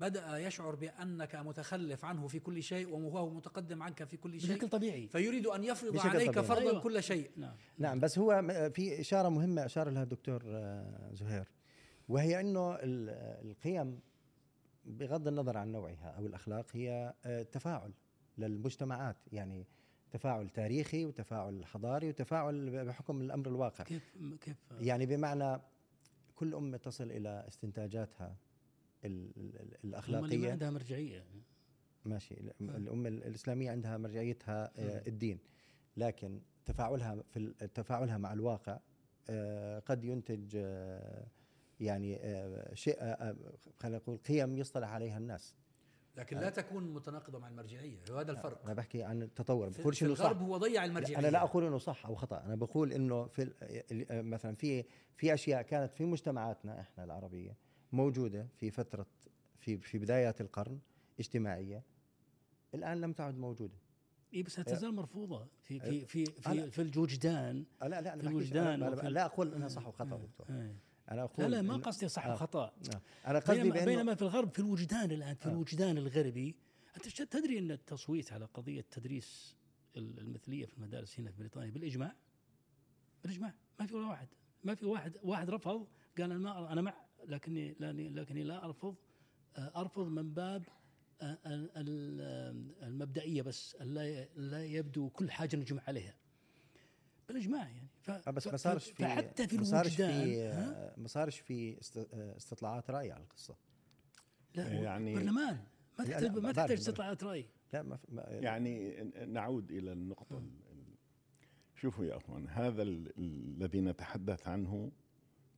بدأ 0.00 0.38
يشعر 0.38 0.74
بأنك 0.74 1.34
متخلف 1.36 2.04
عنه 2.04 2.26
في 2.26 2.38
كل 2.38 2.62
شيء 2.62 2.88
وهو 2.88 3.30
متقدم 3.30 3.82
عنك 3.82 4.04
في 4.04 4.16
كل 4.16 4.40
شيء. 4.40 4.50
بشكل 4.50 4.68
طبيعي. 4.68 5.08
فيريد 5.08 5.46
أن 5.46 5.64
يفرض 5.64 5.98
عليك 5.98 6.30
طبيعي. 6.30 6.46
فرضا 6.46 6.60
أيوة. 6.60 6.80
كل 6.80 7.02
شيء. 7.02 7.30
نعم. 7.36 7.54
نعم. 7.78 8.00
بس 8.00 8.18
هو 8.18 8.42
في 8.74 9.00
إشارة 9.00 9.28
مهمة 9.28 9.64
أشار 9.64 9.90
لها 9.90 10.02
الدكتور 10.02 10.42
آه، 10.46 11.10
زهير 11.14 11.48
وهي 12.08 12.40
أنه 12.40 12.78
القيم 12.80 14.00
بغض 14.84 15.28
النظر 15.28 15.56
عن 15.56 15.72
نوعها 15.72 16.14
أو 16.18 16.26
الأخلاق 16.26 16.66
هي 16.72 17.14
آه، 17.24 17.42
تفاعل 17.42 17.92
للمجتمعات. 18.38 19.16
يعني 19.32 19.66
تفاعل 20.10 20.48
تاريخي 20.48 21.04
وتفاعل 21.04 21.66
حضاري 21.66 22.08
وتفاعل 22.08 22.84
بحكم 22.84 23.20
الأمر 23.20 23.46
الواقع. 23.48 23.84
كيف 23.84 24.16
كيف؟ 24.40 24.56
يعني 24.80 25.06
بمعنى 25.06 25.60
كل 26.40 26.54
أمة 26.54 26.76
تصل 26.76 27.10
إلى 27.10 27.44
استنتاجاتها 27.48 28.36
الأخلاقية. 29.04 30.34
اللي 30.34 30.50
عندها 30.50 30.70
مرجعية. 30.70 31.24
ماشي. 32.04 32.34
الأمة 32.60 33.08
الإسلامية 33.08 33.70
عندها 33.70 33.96
مرجعيتها 33.96 34.72
آه، 34.76 35.08
الدين. 35.08 35.38
لكن 35.96 36.40
تفاعلها 36.66 37.22
في 37.22 37.54
تفاعلها 37.74 38.18
مع 38.18 38.32
الواقع 38.32 38.78
آه، 39.30 39.78
قد 39.78 40.04
ينتج 40.04 40.56
آه، 40.56 41.26
يعني 41.80 42.18
شيء 42.74 42.96
خلينا 43.78 43.98
نقول 43.98 44.16
قيم 44.16 44.56
يصطلح 44.56 44.88
عليها 44.88 45.18
الناس. 45.18 45.54
لكن 46.16 46.36
لا 46.38 46.50
تكون 46.50 46.94
متناقضة 46.94 47.38
مع 47.38 47.48
المرجعية. 47.48 47.98
وهذا 48.10 48.32
الفرق. 48.32 48.64
أنا 48.64 48.74
بحكي 48.74 49.02
عن 49.02 49.22
التطور. 49.22 49.68
بقول 49.68 49.94
في 49.94 50.04
الغرب 50.04 50.36
صح. 50.36 50.42
هو 50.42 50.56
ضيع 50.56 50.84
المرجعية. 50.84 51.18
أنا 51.18 51.26
لا 51.26 51.42
أقول 51.42 51.64
إنه 51.64 51.78
صح 51.78 52.06
أو 52.06 52.14
خطأ. 52.14 52.42
أنا 52.44 52.54
بقول 52.54 52.92
إنه 52.92 53.26
في 53.26 53.52
مثلا 54.10 54.54
في 54.54 54.84
في 55.16 55.34
أشياء 55.34 55.62
كانت 55.62 55.92
في 55.92 56.04
مجتمعاتنا 56.04 56.80
إحنا 56.80 57.04
العربية 57.04 57.56
موجودة 57.92 58.48
في 58.56 58.70
فتره 58.70 59.06
في 59.58 59.78
في 59.78 59.98
بدايات 59.98 60.40
القرن 60.40 60.78
اجتماعية 61.20 61.82
الآن 62.74 63.00
لم 63.00 63.12
تعد 63.12 63.38
موجودة. 63.38 63.78
اي 64.34 64.42
بس 64.42 64.54
تزال 64.54 64.94
مرفوضة. 64.94 65.46
في 65.62 65.80
في 65.80 66.06
في 66.06 66.24
في, 66.24 66.70
في 66.70 66.82
الوجدان 66.82 67.64
لا 67.82 68.00
لا 68.00 68.16
في 68.16 68.26
الوجدان 68.26 68.82
أنا 68.82 69.08
لا 69.08 69.24
أقول 69.24 69.54
إنها 69.54 69.68
صح 69.68 69.86
وخطأ 69.86 70.16
دكتور. 70.16 70.46
أنا 71.10 71.22
أقول 71.22 71.50
لا 71.50 71.56
لا 71.56 71.62
ما 71.62 71.76
قصدي 71.76 72.08
صح 72.08 72.26
آه. 72.26 72.32
وخطا 72.32 72.64
آه. 72.64 73.00
أنا 73.26 73.38
قصدي 73.38 73.62
بينما, 73.62 73.84
بينما 73.84 74.14
في 74.14 74.22
الغرب 74.22 74.50
في 74.52 74.58
الوجدان 74.58 75.10
الآن 75.10 75.34
في 75.34 75.46
آه. 75.46 75.52
الوجدان 75.52 75.98
الغربي 75.98 76.54
أنت 76.96 77.22
تدري 77.22 77.58
أن 77.58 77.70
التصويت 77.70 78.32
على 78.32 78.44
قضية 78.44 78.84
تدريس 78.90 79.56
المثلية 79.96 80.66
في 80.66 80.74
المدارس 80.74 81.20
هنا 81.20 81.30
في 81.30 81.38
بريطانيا 81.38 81.70
بالإجماع؟ 81.70 82.14
بالإجماع. 83.22 83.54
ما 83.80 83.86
في 83.86 83.94
ولا 83.94 84.06
واحد. 84.06 84.28
ما 84.64 84.74
في 84.74 84.86
واحد 84.86 85.16
واحد 85.22 85.50
رفض 85.50 85.86
قال 86.18 86.32
أنا 86.32 86.38
ما 86.38 86.72
أنا 86.72 86.80
مع 86.80 86.94
لكني 87.28 87.76
لكني 88.08 88.42
لا 88.42 88.64
أرفض 88.64 88.94
آه، 89.56 89.80
أرفض 89.80 90.06
من 90.06 90.34
باب 90.34 90.64
آه، 91.22 91.38
المبدئية 92.82 93.42
بس 93.42 93.76
لا 93.80 94.24
لا 94.24 94.64
يبدو 94.64 95.08
كل 95.08 95.30
حاجة 95.30 95.56
نجمع 95.56 95.82
عليها. 95.88 96.14
بالإجماع 97.28 97.68
يعني. 97.68 97.89
ف... 98.00 98.10
آه، 98.10 98.30
بس 98.30 98.46
ما 98.46 98.56
صارش 98.56 98.90
في 98.90 99.02
فحتى 99.02 99.48
في 99.48 99.56
الوجدان 99.56 100.24
في 100.24 100.92
ما 100.96 101.08
صارش 101.08 101.40
في 101.40 101.78
استطلاعات 102.36 102.90
رأي 102.90 103.12
على 103.12 103.22
القصة. 103.22 103.56
لا 104.54 104.68
يعني 104.68 105.14
برلمان. 105.14 105.64
ما 105.98 106.04
تحتاج 106.04 106.38
ما 106.38 106.52
تحتاج 106.52 106.78
استطلاعات 106.78 107.24
رأي. 107.24 107.46
لا 107.72 107.82
ما 107.82 107.98
ما 108.08 108.22
يعني 108.28 109.02
نعود 109.26 109.70
إلى 109.70 109.92
النقطة 109.92 110.42
شوفوا 111.74 112.04
يا 112.04 112.16
أخوان 112.16 112.48
هذا 112.48 112.82
الذي 112.82 113.80
نتحدث 113.80 114.48
عنه 114.48 114.92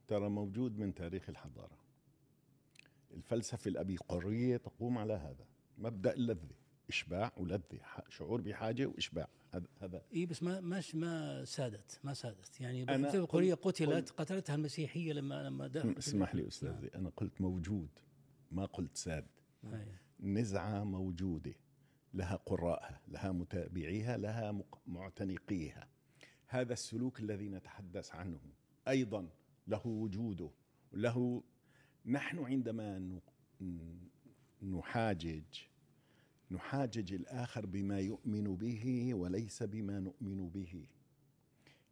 ترى 0.09 0.29
موجود 0.29 0.79
من 0.79 0.95
تاريخ 0.95 1.29
الحضارة. 1.29 1.79
الفلسفة 3.15 3.69
الابيقوريه 3.69 4.57
تقوم 4.57 4.99
على 4.99 5.13
هذا. 5.13 5.47
مبدأ 5.79 6.15
اللذه 6.15 6.51
إشباع 6.89 7.33
ولذه 7.37 7.81
شعور 8.09 8.41
بحاجة 8.41 8.87
وإشباع. 8.87 9.29
هذا 9.81 10.03
إي 10.15 10.27
بس 10.27 10.43
ما 10.43 10.61
ماش 10.61 10.95
ما 10.95 11.45
سادت 11.45 12.01
ما 12.05 12.15
سادت. 12.15 12.61
يعني 12.61 12.83
الابيقوريه 12.83 13.55
قتلت 13.55 14.11
قتلتها 14.11 14.55
المسيحية 14.55 15.13
لما 15.13 15.43
لما 15.43 15.99
اسمح 15.99 16.35
لي 16.35 16.49
أستاذي 16.49 16.87
نعم. 16.87 17.01
أنا 17.01 17.11
قلت 17.17 17.41
موجود 17.41 17.89
ما 18.51 18.65
قلت 18.65 18.97
ساد. 18.97 19.27
نزعة 20.21 20.85
موجودة 20.85 21.55
لها 22.15 22.37
قرائها 22.37 23.01
لها 23.09 23.33
متابعيها 23.33 24.17
لها 24.17 24.63
معتنقيها. 24.87 25.89
هذا 26.47 26.73
السلوك 26.73 27.21
الذي 27.21 27.49
نتحدث 27.49 28.15
عنه. 28.15 28.41
أيضا 28.89 29.29
له 29.67 29.87
وجوده 29.87 30.51
له 30.93 31.43
نحن 32.07 32.39
عندما 32.39 33.21
نحاجج 34.63 35.45
نحاجج 36.53 37.15
الآخر 37.15 37.67
بما 37.67 38.01
يؤمن 38.01 38.57
به 38.57 39.15
وليس 39.15 39.63
بما 39.63 40.01
نؤمن 40.01 40.49
به. 40.49 40.87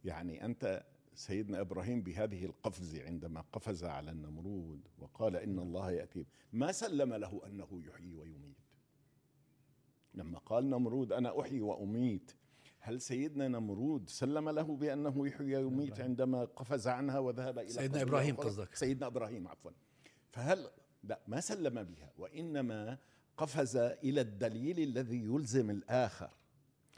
يعني 0.03 0.45
أنت 0.45 0.83
سيدنا 1.13 1.61
إبراهيم 1.61 2.01
بهذه 2.01 2.45
القفزه 2.45 3.03
عندما 3.05 3.41
قفز 3.53 3.83
على 3.83 4.11
النمرود 4.11 4.87
وقال 4.99 5.35
إن 5.35 5.59
الله 5.59 5.91
يأتي 5.91 6.25
ما 6.53 6.71
سلم 6.71 7.13
له 7.13 7.41
أنه 7.47 7.81
يحيي 7.87 8.13
ويميت؟ 8.13 8.57
لما 10.13 10.39
قال 10.39 10.69
نمرود 10.69 11.11
أنا 11.11 11.41
أحيي 11.41 11.61
وأميت 11.61 12.31
هل 12.79 13.01
سيدنا 13.01 13.47
نمرود 13.47 14.09
سلم 14.09 14.49
له 14.49 14.75
بأنه 14.75 15.27
يحيي 15.27 15.55
ويميت 15.55 15.99
عندما 15.99 16.45
قفز 16.45 16.87
عنها 16.87 17.19
وذهب 17.19 17.59
إلى 17.59 17.69
سيدنا 17.69 18.01
إبراهيم 18.01 18.35
قصدك. 18.35 18.75
سيدنا 18.75 19.07
إبراهيم 19.07 19.47
عفوا. 19.47 19.71
فهل 20.29 20.69
لا 21.03 21.19
ما 21.27 21.39
سلم 21.39 21.83
بها 21.83 22.13
وإنما 22.17 22.97
قفز 23.37 23.77
إلى 23.77 24.21
الدليل 24.21 24.79
الذي 24.79 25.23
يلزم 25.23 25.69
الآخر. 25.69 26.29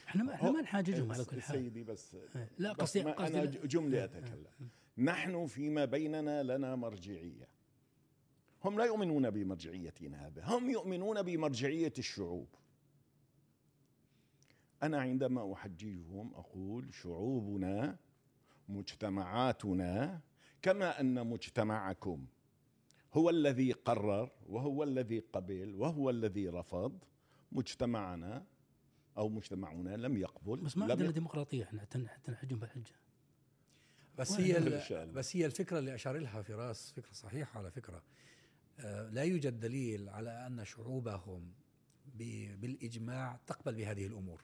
إحنا 0.08 0.24
ما 0.24 0.34
إحنا 0.34 0.52
ما 0.52 0.62
نحاججهم 0.62 1.12
على 1.12 1.26
كل 1.26 1.42
حال. 1.42 1.56
سيدي 1.56 1.84
بس 1.84 2.16
إيه، 2.16 2.50
لا 2.58 2.74
قصدي 2.74 3.02
أنا 3.02 3.46
جملة 3.46 3.98
إيه، 3.98 4.06
أتكلم. 4.06 4.46
إيه، 4.62 5.04
نحن 5.04 5.46
فيما 5.46 5.86
بيننا 5.86 6.44
لنا 6.44 6.76
مرجعية. 6.76 7.48
هم 8.66 8.78
لا 8.78 8.86
يؤمنون 8.86 9.30
بمرجعيتنا 9.30 10.28
هذا 10.28 10.44
هم 10.46 10.70
يؤمنون 10.70 11.22
بمرجعية 11.22 11.94
الشعوب. 11.98 12.48
أنا 14.84 15.02
عندما 15.02 15.54
أحججهم 15.54 16.34
أقول 16.36 16.94
شعوبنا 16.94 17.98
مجتمعاتنا 18.70 20.20
كما 20.62 21.00
أن 21.00 21.28
مجتمعكم 21.28 22.26
هو 23.14 23.30
الذي 23.30 23.72
قرر 23.72 24.32
وهو 24.50 24.84
الذي 24.84 25.20
قبل 25.20 25.76
وهو 25.76 26.10
الذي 26.10 26.50
رفض 26.50 27.04
مجتمعنا 27.52 28.46
أو 29.18 29.30
مجتمعنا 29.30 29.98
لم 29.98 30.18
يقبل 30.18 30.58
بس 30.62 30.78
ما 30.78 30.92
عندنا 30.92 31.12
ديمقراطية 31.12 31.64
إحنا 31.64 31.82
حتى 31.82 32.32
نحجم 32.32 32.60
بالحجه 32.60 32.94
بس 34.18 34.32
هي 34.32 34.82
بس 35.14 35.36
هي 35.36 35.46
الفكرة 35.46 35.80
اللي 35.80 35.96
أشار 35.96 36.18
لها 36.18 36.42
فراس 36.42 36.92
فكرة 36.92 37.14
صحيحة 37.14 37.60
على 37.60 37.72
فكرة. 37.72 38.04
آه 38.80 39.10
لا 39.10 39.24
يوجد 39.24 39.60
دليل 39.60 40.10
على 40.10 40.48
أن 40.48 40.66
شعوبهم 40.66 41.54
بالإجماع 42.16 43.40
تقبل 43.48 43.76
بهذه 43.76 44.06
الأمور. 44.06 44.42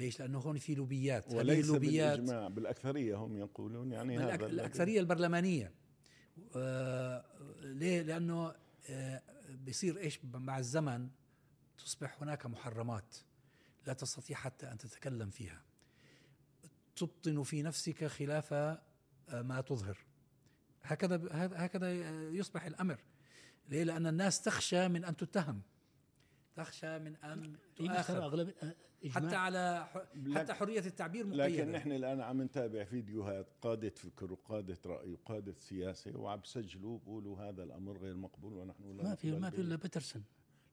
ليش؟ 0.00 0.20
لأنه 0.20 0.38
هون 0.38 0.58
في 0.58 0.74
لوبيات. 0.74 1.34
وليس 1.34 1.64
اللوبيات 1.64 2.18
بالإجماع 2.18 2.48
بالأكثرية 2.48 3.16
هم 3.16 3.36
يقولون 3.36 3.92
يعني 3.92 4.18
هذا 4.18 4.46
الأكثرية 4.46 5.00
البرلمانية. 5.00 5.72
ليه؟ 7.62 8.02
لأنه 8.02 8.54
آه 8.90 9.22
بيصير 9.48 9.98
إيش؟ 9.98 10.20
مع 10.24 10.58
الزمن 10.58 11.08
تصبح 11.78 12.22
هناك 12.22 12.46
محرمات 12.46 13.16
لا 13.86 13.92
تستطيع 13.92 14.36
حتى 14.36 14.72
أن 14.72 14.78
تتكلم 14.78 15.30
فيها. 15.30 15.62
تبطن 16.96 17.42
في 17.42 17.62
نفسك 17.62 18.04
خلاف 18.04 18.52
آه 18.52 18.78
ما 19.30 19.60
تظهر. 19.60 19.98
هكذا 20.82 21.20
هكذا 21.32 21.92
يصبح 22.30 22.64
الأمر. 22.64 22.98
ليه؟ 23.68 23.84
لأن 23.84 24.06
الناس 24.06 24.42
تخشى 24.42 24.88
من 24.88 25.04
أن 25.04 25.16
تتهم. 25.16 25.62
تخشى 26.64 26.98
من 26.98 27.16
ان 27.16 27.56
تؤاخذ 27.76 28.14
أغلب 28.14 28.54
حتى 29.10 29.36
على 29.36 29.86
حتى 30.34 30.54
حرية 30.54 30.80
التعبير 30.80 31.26
مقيدة. 31.26 31.46
لكن 31.46 31.72
نحن 31.72 31.92
الآن 31.92 32.20
عم 32.20 32.42
نتابع 32.42 32.84
فيديوهات 32.84 33.46
قادة 33.62 33.90
فكر 33.90 34.32
وقادة 34.32 34.78
رأي 34.86 35.12
وقادة 35.12 35.54
سياسة 35.58 36.18
وعم 36.18 36.40
بسجلوا 36.40 36.98
بقولوا 36.98 37.38
هذا 37.38 37.62
الأمر 37.62 37.98
غير 37.98 38.16
مقبول 38.16 38.52
ونحن 38.52 38.96
لا 38.96 39.02
ما 39.02 39.14
في 39.14 39.32
ما 39.32 39.50
في 39.50 39.60
إلا 39.60 39.76
بيترسون. 39.76 40.24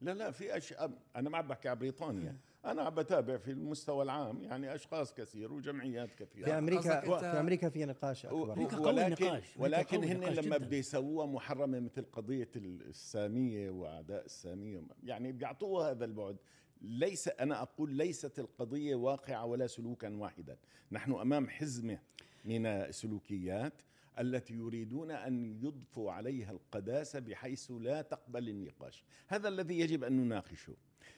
لا 0.02 0.14
لا 0.14 0.32
في 0.32 0.58
أشياء 0.58 0.92
أنا 1.16 1.30
ما 1.30 1.38
عم 1.38 1.48
بحكي 1.48 1.70
على 1.70 1.80
بريطانيا. 1.80 2.38
أنا 2.72 2.82
عم 2.82 2.96
بتابع 2.96 3.38
في 3.38 3.52
المستوى 3.52 4.04
العام 4.04 4.44
يعني 4.44 4.76
أشخاص 4.76 5.14
كثير 5.14 5.54
وجمعيات 5.54 6.14
كثيرة. 6.14 6.46
في 6.46 6.58
أمريكا 6.58 7.00
في 7.02 7.26
أمريكا 7.26 7.70
في 7.70 7.86
نقاش 7.86 8.26
أكبر. 8.26 8.60
ولكن 8.88 9.26
نقاش. 9.26 9.58
ولكن 9.58 10.04
هن 10.04 10.24
لما 10.24 10.58
بده 10.58 10.78
يسووها 10.78 11.26
محرمة 11.26 11.80
مثل 11.80 12.06
قضية 12.12 12.50
السامية 12.56 13.70
وأعداء 13.70 14.26
السامية 14.26 14.82
يعني 15.04 15.32
بيعطوها 15.32 15.92
هذا 15.92 16.06
البعد. 16.06 16.38
ليس 16.82 17.28
أنا 17.28 17.62
أقول 17.62 17.92
ليست 17.92 18.40
القضية 18.40 18.96
واقعة 18.96 19.46
ولا 19.46 19.68
سلوكا 19.68 20.16
واحدا. 20.18 20.58
نحن 20.92 21.12
أمام 21.12 21.50
حزمة 21.50 22.00
من 22.46 22.66
السلوكيات 22.66 23.74
التي 24.20 24.54
يريدون 24.54 25.12
أن 25.12 25.64
يضفوا 25.64 26.12
عليها 26.12 26.52
القداسة 26.52 27.20
بحيث 27.20 27.72
لا 27.72 28.02
تقبل 28.02 28.50
النقاش. 28.50 29.04
هذا 29.28 29.48
الذي 29.48 29.80
يجب 29.80 30.04
أن 30.04 30.14
نناقشه. 30.18 30.74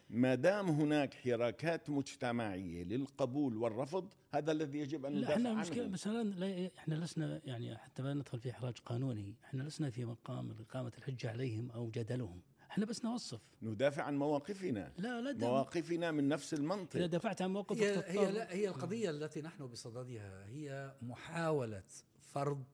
ما 0.10 0.36
دام 0.36 0.70
هناك 0.70 1.14
حراكات 1.14 1.90
مجتمعية 1.90 2.84
للقبول 2.84 3.58
والرفض 3.58 4.14
هذا 4.34 4.52
الذي 4.52 4.80
يجب 4.80 5.06
أن 5.06 5.18
ندافع 5.18 5.34
إحنا 5.34 5.52
المشكلة 5.52 5.88
مثلا 5.88 6.24
لا 6.24 6.72
إحنا 6.78 6.96
لسنا 6.96 7.42
يعني 7.46 7.78
حتى 7.78 8.04
لا 8.04 8.14
ندخل 8.14 8.40
في 8.40 8.52
إحراج 8.52 8.78
قانوني 8.86 9.36
إحنا 9.44 9.64
لسنا 9.64 9.90
في 9.90 10.06
مقام 10.06 10.56
إقامة 10.60 10.92
الحجة 10.98 11.30
عليهم 11.30 11.72
أو 11.72 11.90
جدلهم. 11.90 12.42
إحنا 12.72 12.86
بس 12.86 13.06
نوصف. 13.06 13.42
ندافع 13.62 14.04
عن 14.04 14.18
مواقفنا. 14.18 14.92
لا 14.98 15.22
لا 15.22 15.34
مواقفنا 15.34 16.12
من 16.12 16.28
نفس 16.28 16.54
المنطق. 16.54 16.96
إذا 16.96 17.06
دفعت 17.06 17.42
عن 17.42 17.54
موقف 17.54 17.78
هي 17.82 18.04
هي, 18.08 18.32
لا 18.32 18.54
هي 18.54 18.68
القضية 18.68 19.10
التي 19.10 19.42
نحن 19.42 19.68
بصددها 19.68 20.46
هي 20.46 20.96
محاولة 21.02 21.84
فرض 22.20 22.66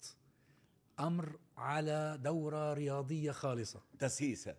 أمر 1.00 1.40
على 1.58 2.20
دورة 2.24 2.74
رياضية 2.74 3.32
خالصة. 3.32 3.82
تسييسه 4.00 4.56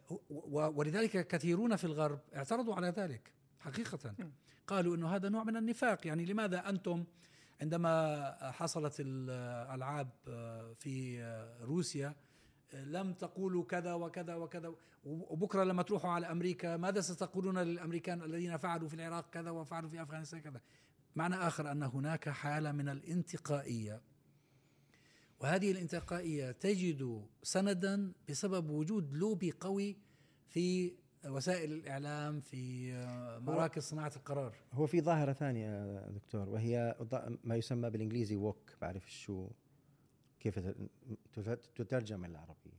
ولذلك 0.51 1.27
كثيرون 1.27 1.77
في 1.77 1.85
الغرب 1.85 2.21
اعترضوا 2.37 2.75
على 2.75 2.89
ذلك 2.89 3.33
حقيقة. 3.61 4.15
قالوا 4.67 4.97
إنه 4.97 5.09
هذا 5.09 5.29
نوع 5.29 5.45
من 5.45 5.57
النفاق. 5.57 6.07
يعني 6.07 6.25
لماذا 6.25 6.69
أنتم 6.69 7.05
عندما 7.61 8.53
حصلت 8.53 8.97
الألعاب 9.01 10.09
في 10.79 11.25
روسيا 11.61 12.15
لم 12.73 13.13
تقولوا 13.13 13.65
كذا 13.65 13.93
وكذا 13.93 14.35
وكذا 14.35 14.75
وبكرة 15.05 15.65
لما 15.65 15.83
تروحوا 15.83 16.11
على 16.11 16.31
أمريكا 16.31 16.77
ماذا 16.77 17.01
ستقولون 17.01 17.59
للأمريكان 17.59 18.23
الذين 18.23 18.57
فعلوا 18.57 18.89
في 18.89 18.95
العراق 18.95 19.31
كذا 19.31 19.51
وفعلوا 19.51 19.91
في 19.91 20.03
أفغانستان 20.03 20.41
كذا؟ 20.41 20.61
معنى 21.17 21.35
آخر 21.35 21.73
أن 21.73 21.83
هناك 21.83 22.29
حالة 22.29 22.73
من 22.73 22.89
الانتقائية. 22.89 24.01
وهذه 25.41 25.71
الانتقائية 25.71 26.53
تجد 26.53 27.27
سندا 27.43 28.13
بسبب 28.29 28.71
وجود 28.71 29.13
لوبي 29.15 29.51
قوي 29.53 29.97
في 30.49 30.93
وسائل 31.27 31.73
الإعلام 31.73 32.41
في 32.41 32.93
مراكز 33.41 33.83
صناعة 33.83 34.13
القرار. 34.17 34.57
هو 34.73 34.87
في 34.87 35.01
ظاهرة 35.01 35.33
ثانية 35.33 36.01
دكتور 36.09 36.49
وهي 36.49 36.97
ما 37.45 37.57
يسمى 37.57 37.91
بالإنجليزي 37.91 38.37
woke 38.37 38.71
بعرف 38.81 39.13
شو 39.13 39.49
كيف 40.41 40.59
تترجم 41.75 42.25
العربي 42.25 42.73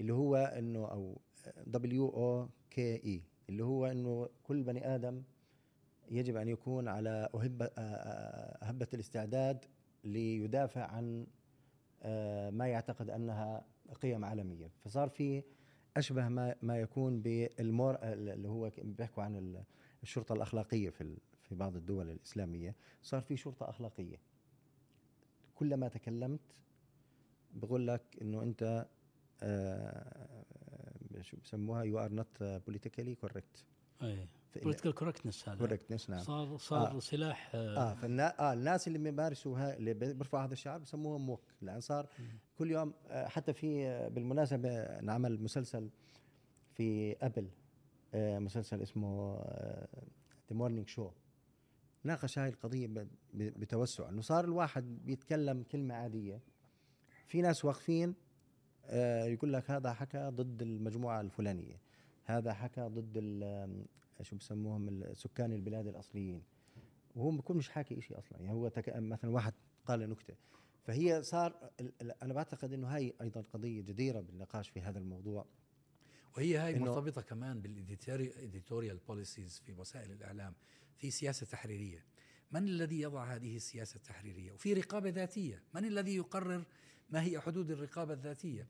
اللي 0.00 0.12
هو 0.12 0.36
إنه 0.36 0.84
أو 0.90 1.20
دبليو 1.66 2.08
أو 2.08 2.48
كي 2.70 3.04
اي 3.04 3.22
اللي 3.48 3.64
هو 3.64 3.86
إنه 3.86 4.28
كل 4.42 4.62
بني 4.62 4.94
آدم 4.94 5.22
يجب 6.10 6.36
أن 6.36 6.48
يكون 6.48 6.88
على 6.88 7.28
أهبة, 7.34 7.70
أهبة 8.62 8.86
الاستعداد 8.94 9.64
ليدافع 10.04 10.86
عن 10.86 11.26
ما 12.50 12.68
يعتقد 12.68 13.10
أنها 13.10 13.66
قيم 14.02 14.24
عالمية. 14.24 14.70
فصار 14.84 15.08
في 15.08 15.42
أشبه 15.96 16.28
ما 16.28 16.54
ما 16.62 16.80
يكون 16.80 17.22
بال 17.22 17.44
moral 17.44 17.98
اللي 18.02 18.48
هو 18.48 18.70
بيحكوا 18.78 19.22
عن 19.22 19.64
الشرطة 20.02 20.32
الأخلاقية 20.32 20.90
في 20.90 21.16
في 21.42 21.54
بعض 21.54 21.76
الدول 21.76 22.10
الإسلامية. 22.10 22.74
صار 23.02 23.20
في 23.20 23.36
شرطة 23.36 23.68
أخلاقية. 23.70 24.16
كلما 25.54 25.88
تكلمت 25.88 26.40
بقول 27.54 27.86
لك 27.86 28.02
إنه 28.22 28.42
أنت 28.42 28.86
آه 29.42 30.44
شو 31.20 31.36
بسموها 31.36 31.82
you 31.82 31.98
are 31.98 32.12
not 32.12 32.42
politically 32.42 33.14
correct 33.14 33.64
political 34.62 34.94
correctness 34.94 35.48
هذا. 35.48 35.58
correctness 35.58 36.10
نعم. 36.10 36.20
صار 36.20 36.56
صار 36.56 36.96
آه. 36.96 37.00
سلاح 37.00 37.50
آه, 37.54 37.76
آه. 37.76 37.94
فالنا 37.94 38.40
آه 38.40 38.52
الناس 38.52 38.88
اللي 38.88 38.98
بيمارسوا 38.98 39.76
اللي 39.76 39.94
بيرفعوا 39.94 40.44
هذا 40.44 40.52
الشعار 40.52 40.78
بسموهم 40.78 41.26
woke 41.26 41.42
لأن 41.62 41.80
صار 41.80 42.08
كل 42.58 42.70
يوم 42.70 42.94
آه 43.08 43.28
حتى 43.28 43.52
في 43.52 43.86
آه 43.86 44.08
بالمناسبة 44.08 45.00
نعمل 45.00 45.42
مسلسل 45.42 45.90
في 46.74 47.16
Apple 47.26 47.50
آه 48.14 48.38
مسلسل 48.38 48.82
اسمه 48.82 49.36
The 50.50 50.56
Morning 50.56 50.88
Show 50.88 51.10
ناقش 52.04 52.38
هاي 52.38 52.48
القضية 52.48 53.06
بتوسع 53.34 54.08
إنه 54.08 54.20
صار 54.22 54.44
الواحد 54.44 55.04
بيتكلم 55.04 55.62
كلمة 55.62 55.94
عادية. 55.94 56.40
في 57.26 57.42
ناس 57.42 57.64
واقفين 57.64 58.14
آه 58.86 59.24
يقول 59.24 59.52
لك 59.52 59.70
هذا 59.70 59.92
حكى 59.92 60.30
ضد 60.34 60.62
المجموعة 60.62 61.20
الفلانية. 61.20 61.80
هذا 62.24 62.52
حكى 62.52 62.80
ضد 62.80 63.18
شو 64.22 64.36
بسموهم 64.36 65.14
سكان 65.14 65.52
البلاد 65.52 65.86
الأصليين. 65.86 66.42
وهو 67.16 67.30
بيكون 67.30 67.56
مش 67.56 67.68
حاكي 67.68 68.00
شيء 68.00 68.18
أصلا. 68.18 68.38
يعني 68.38 68.52
هو 68.52 68.68
تك... 68.68 68.96
مثلا 68.96 69.30
واحد 69.30 69.52
قال 69.86 70.10
نكتة. 70.10 70.34
فهي 70.84 71.22
صار 71.22 71.70
أنا 72.22 72.34
بعتقد 72.34 72.72
إنه 72.72 72.88
هاي 72.88 73.14
أيضا 73.20 73.40
قضية 73.52 73.80
جديرة 73.80 74.20
بالنقاش 74.20 74.68
في 74.68 74.80
هذا 74.80 74.98
الموضوع. 74.98 75.46
وهي 76.36 76.56
هاي 76.56 76.78
مرتبطة 76.78 77.22
كمان 77.22 77.60
بالاديتوريال 77.60 78.98
بوليسيز 79.08 79.62
في 79.66 79.72
وسائل 79.72 80.12
الإعلام 80.12 80.54
في 80.96 81.10
سياسة 81.10 81.46
تحريرية. 81.46 82.04
من 82.52 82.64
الذي 82.64 83.00
يضع 83.00 83.24
هذه 83.24 83.56
السياسة 83.56 83.96
التحريرية؟ 83.96 84.52
وفي 84.52 84.74
رقابة 84.74 85.10
ذاتية. 85.10 85.62
من 85.74 85.84
الذي 85.84 86.16
يقرر 86.16 86.64
ما 87.10 87.22
هي 87.22 87.40
حدود 87.40 87.70
الرقابة 87.70 88.12
الذاتية؟ 88.12 88.68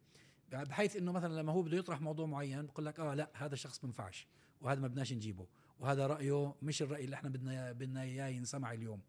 بحيث 0.54 0.96
إنه 0.96 1.12
مثلا 1.12 1.40
لما 1.40 1.52
هو 1.52 1.62
بده 1.62 1.76
يطرح 1.76 2.00
موضوع 2.00 2.26
معين 2.26 2.66
بقول 2.66 2.86
لك 2.86 3.00
آه 3.00 3.14
لا 3.14 3.30
هذا 3.34 3.54
شخص 3.54 3.78
بنفعش 3.78 4.26
وهذا 4.60 4.80
ما 4.80 4.88
بدناش 4.88 5.12
نجيبه 5.12 5.46
وهذا 5.80 6.06
رأيه 6.06 6.54
مش 6.62 6.82
الرأي 6.82 7.04
اللي 7.04 7.16
إحنا 7.16 7.28
بدنا 7.28 7.72
بدنا 7.72 8.02
إياه 8.02 8.26
ينسمع 8.26 8.72
اليوم. 8.72 9.00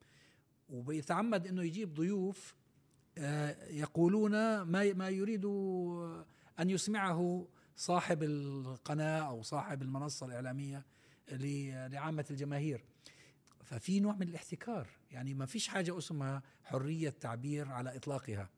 وبيتعمد 0.69 1.47
إنه 1.47 1.63
يجيب 1.63 1.93
ضيوف 1.93 2.56
يقولون 3.69 4.62
ما 4.62 4.93
ما 4.93 5.10
يريد 5.10 5.45
أن 6.60 6.69
يسمعه 6.69 7.47
صاحب 7.75 8.23
القناة 8.23 9.19
أو 9.19 9.41
صاحب 9.41 9.82
المنصة 9.82 10.25
الإعلامية 10.25 10.86
لعامة 11.88 12.25
الجماهير. 12.32 12.84
ففي 13.63 13.99
نوع 13.99 14.13
من 14.13 14.27
الاحتكار 14.27 14.88
يعني 15.12 15.34
ما 15.34 15.45
فيش 15.45 15.67
حاجة 15.67 15.97
اسمها 15.97 16.43
حرية 16.63 17.10
تعبير 17.10 17.69
على 17.71 17.95
إطلاقها. 17.95 18.49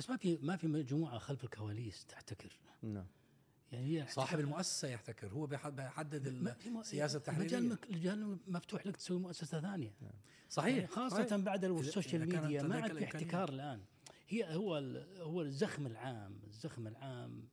بس 0.00 0.10
ما 0.10 0.16
في 0.16 0.38
ما 0.42 0.56
في 0.56 0.66
مجموعة 0.66 1.18
خلف 1.18 1.44
الكواليس 1.44 2.04
تحتكر. 2.04 2.58
نعم. 2.82 3.06
يعني 3.72 4.00
هي 4.00 4.06
صاحب 4.06 4.40
المؤسسة 4.40 4.88
يحتكر 4.88 5.32
هو 5.32 5.46
بيحدد 5.46 6.26
السياسة 6.26 7.16
التحريرية. 7.16 7.58
المجال 7.58 8.38
مفتوح 8.46 8.86
لك 8.86 8.96
تسوي 8.96 9.18
مؤسسة 9.18 9.60
ثانية. 9.60 9.94
نعم. 10.00 10.12
صحيح. 10.48 10.74
يعني 10.74 10.86
خاصة 10.86 11.26
صحيح. 11.26 11.40
بعد 11.40 11.64
ال 11.64 11.72
social 11.72 12.20
media 12.20 12.62
ما 12.62 12.82
عاد 12.82 12.92
في 12.92 13.04
احتكار 13.04 13.48
الآن. 13.48 13.80
هي 14.28 14.54
هو 14.54 14.76
هو 15.18 15.42
الزخم 15.42 15.86
العام 15.86 16.40
الزخم 16.46 16.86
العام 16.86 17.48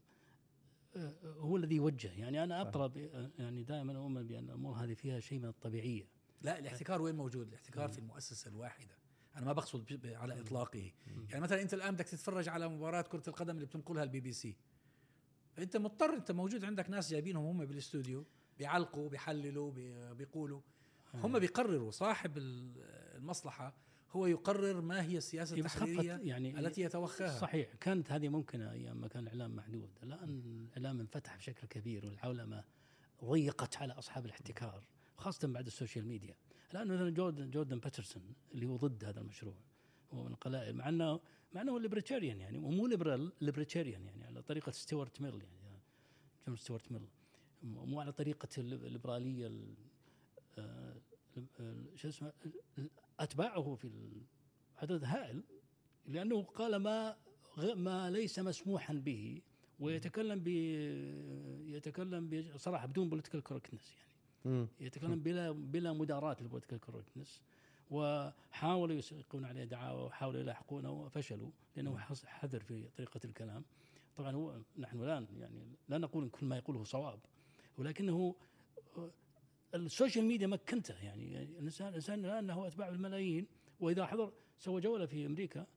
هو 1.23 1.57
الذي 1.57 1.75
يوجه. 1.75 2.12
يعني 2.12 2.43
أنا 2.43 2.62
اطلب 2.62 2.97
يعني 3.39 3.63
دائما 3.63 3.97
أؤمن 3.97 4.27
بأن 4.27 4.43
الأمور 4.43 4.75
هذه 4.75 4.93
فيها 4.93 5.19
شيء 5.19 5.39
من 5.39 5.49
الطبيعية. 5.49 6.07
لا 6.41 6.60
الاحتكار 6.60 7.01
وين 7.01 7.15
موجود؟ 7.15 7.47
الاحتكار 7.47 7.89
في 7.89 7.99
المؤسسة 7.99 8.49
الواحدة. 8.49 8.96
أنا 9.38 9.45
ما 9.45 9.54
بقصد 9.54 10.06
على 10.06 10.41
إطلاقه. 10.41 10.91
يعني 11.30 11.41
مثلا 11.41 11.62
أنت 11.62 11.73
الآن 11.73 11.93
بدك 11.93 12.06
تتفرج 12.06 12.50
على 12.50 12.67
مباراة 12.67 13.02
كرة 13.02 13.23
القدم 13.28 13.56
اللي 13.56 13.65
بتنقلها 13.65 14.04
البي 14.04 14.19
بي 14.19 14.32
سي. 14.32 14.56
أنت 15.58 15.78
مضطر 15.78 16.13
أنت 16.13 16.32
موجود 16.32 16.65
عندك 16.65 16.89
ناس 16.89 17.12
جايبينهم 17.12 17.45
هم 17.45 17.65
بالاستوديو 17.65 18.26
بيعلقوا 18.60 19.10
بيحللوا 19.10 19.71
بيقولوا. 20.13 20.62
هم 21.13 21.39
بيقرروا. 21.39 21.91
صاحب 21.91 22.38
المصلحة 22.38 23.73
هو 24.12 24.26
يقرر 24.26 24.82
ما 24.82 25.02
هي 25.04 25.17
السياسة 25.17 25.58
التحريريه 25.58 26.19
يعني 26.23 26.60
التي 26.60 26.82
يتوخاها. 26.82 27.39
صحيح. 27.39 27.73
كانت 27.73 28.12
هذه 28.12 28.30
ممكنة 28.30 28.71
أيام 28.71 29.02
ما 29.02 29.08
كان 29.08 29.23
الاعلام 29.23 29.56
محدود. 29.56 29.89
الآن 30.04 30.30
الإعلام 30.30 31.00
انفتح 31.00 31.38
بشكل 31.38 31.67
كبير 31.67 32.06
والعولمة 32.06 32.63
ضيقت 33.26 33.78
على 33.78 33.93
أصحاب 33.93 34.26
الاحتكار 34.26 34.84
خاصة 35.17 35.47
بعد 35.47 35.67
ال 35.67 35.73
social 35.73 36.08
media. 36.08 36.36
الآن 36.71 36.88
مثلا 36.88 37.10
جوردن 37.10 37.51
جوردن 37.51 37.80
بيترسون 37.80 38.23
اللي 38.53 38.65
هو 38.65 38.75
ضد 38.75 39.06
هذا 39.06 39.19
المشروع 39.19 39.56
هو 40.13 40.23
من 40.23 40.32
القلائل 40.32 40.75
مع 40.75 40.89
إنه 40.89 41.19
مع 41.53 41.62
إنه 41.62 41.80
libertarian 41.80 42.41
يعني 42.41 42.58
ومو 42.58 42.88
liberal 42.88 43.32
libertarian 43.41 44.06
يعني 44.06 44.23
على 44.23 44.41
طريقة 44.41 44.71
ستيوارت 44.71 45.21
ميل 45.21 45.34
يعني 45.34 45.80
جون 46.47 46.56
ستيوارت 46.56 46.91
ميل 46.91 47.08
مو 47.63 48.01
على 48.01 48.12
طريقة 48.12 48.49
الليبراليه 48.58 49.51
شو 51.95 52.08
اسمه 52.08 52.34
أتباعه 53.19 53.75
في 53.75 53.89
عدد 54.77 55.03
هائل 55.03 55.43
لأنه 56.06 56.43
قال 56.43 56.75
ما 56.75 57.17
ما 57.58 58.10
ليس 58.10 58.39
مسموحا 58.39 58.93
به 58.93 59.41
ويتكلم 59.80 60.39
ب 60.39 60.47
يتكلم 61.67 62.51
بصراحه 62.56 62.86
بدون 62.86 63.10
political 63.10 63.43
correctness 63.43 63.93
يعني. 63.93 64.16
يتكلم 64.80 65.19
بلا 65.19 65.52
بلا 65.52 65.93
مداراة 65.93 66.38
لل 66.41 66.48
political 66.48 66.80
correctness 66.80 67.41
وحاولوا 67.91 68.95
يسيقون 68.95 69.45
عليه 69.45 69.63
دعاوى 69.63 70.04
وحاولوا 70.04 70.39
يلاحقونه 70.41 70.91
وفشلوا 70.91 71.52
لأنه 71.76 71.97
حذر 72.26 72.60
في 72.60 72.89
طريقة 72.97 73.19
الكلام. 73.26 73.63
طبعا 74.17 74.32
هو 74.36 74.60
نحن 74.78 75.04
الآن 75.04 75.28
يعني 75.39 75.76
لا 75.89 75.97
نقول 75.97 76.23
إن 76.23 76.30
كل 76.30 76.45
ما 76.45 76.58
يقوله 76.58 76.84
صواب 76.84 77.19
ولكنه 77.78 78.36
السوشيال 79.76 80.26
ميديا 80.26 80.47
مكنته 80.47 81.04
يعني 81.04 81.43
الإنسان 81.43 81.88
الإنسان 81.88 82.26
الآن 82.26 82.47
له 82.47 82.67
أتباع 82.67 82.89
بالملايين 82.89 83.47
وإذا 83.80 84.06
حضر 84.06 84.34
سوى 84.58 84.82
جولة 84.82 85.06
في 85.06 85.26
أمريكا 85.26 85.67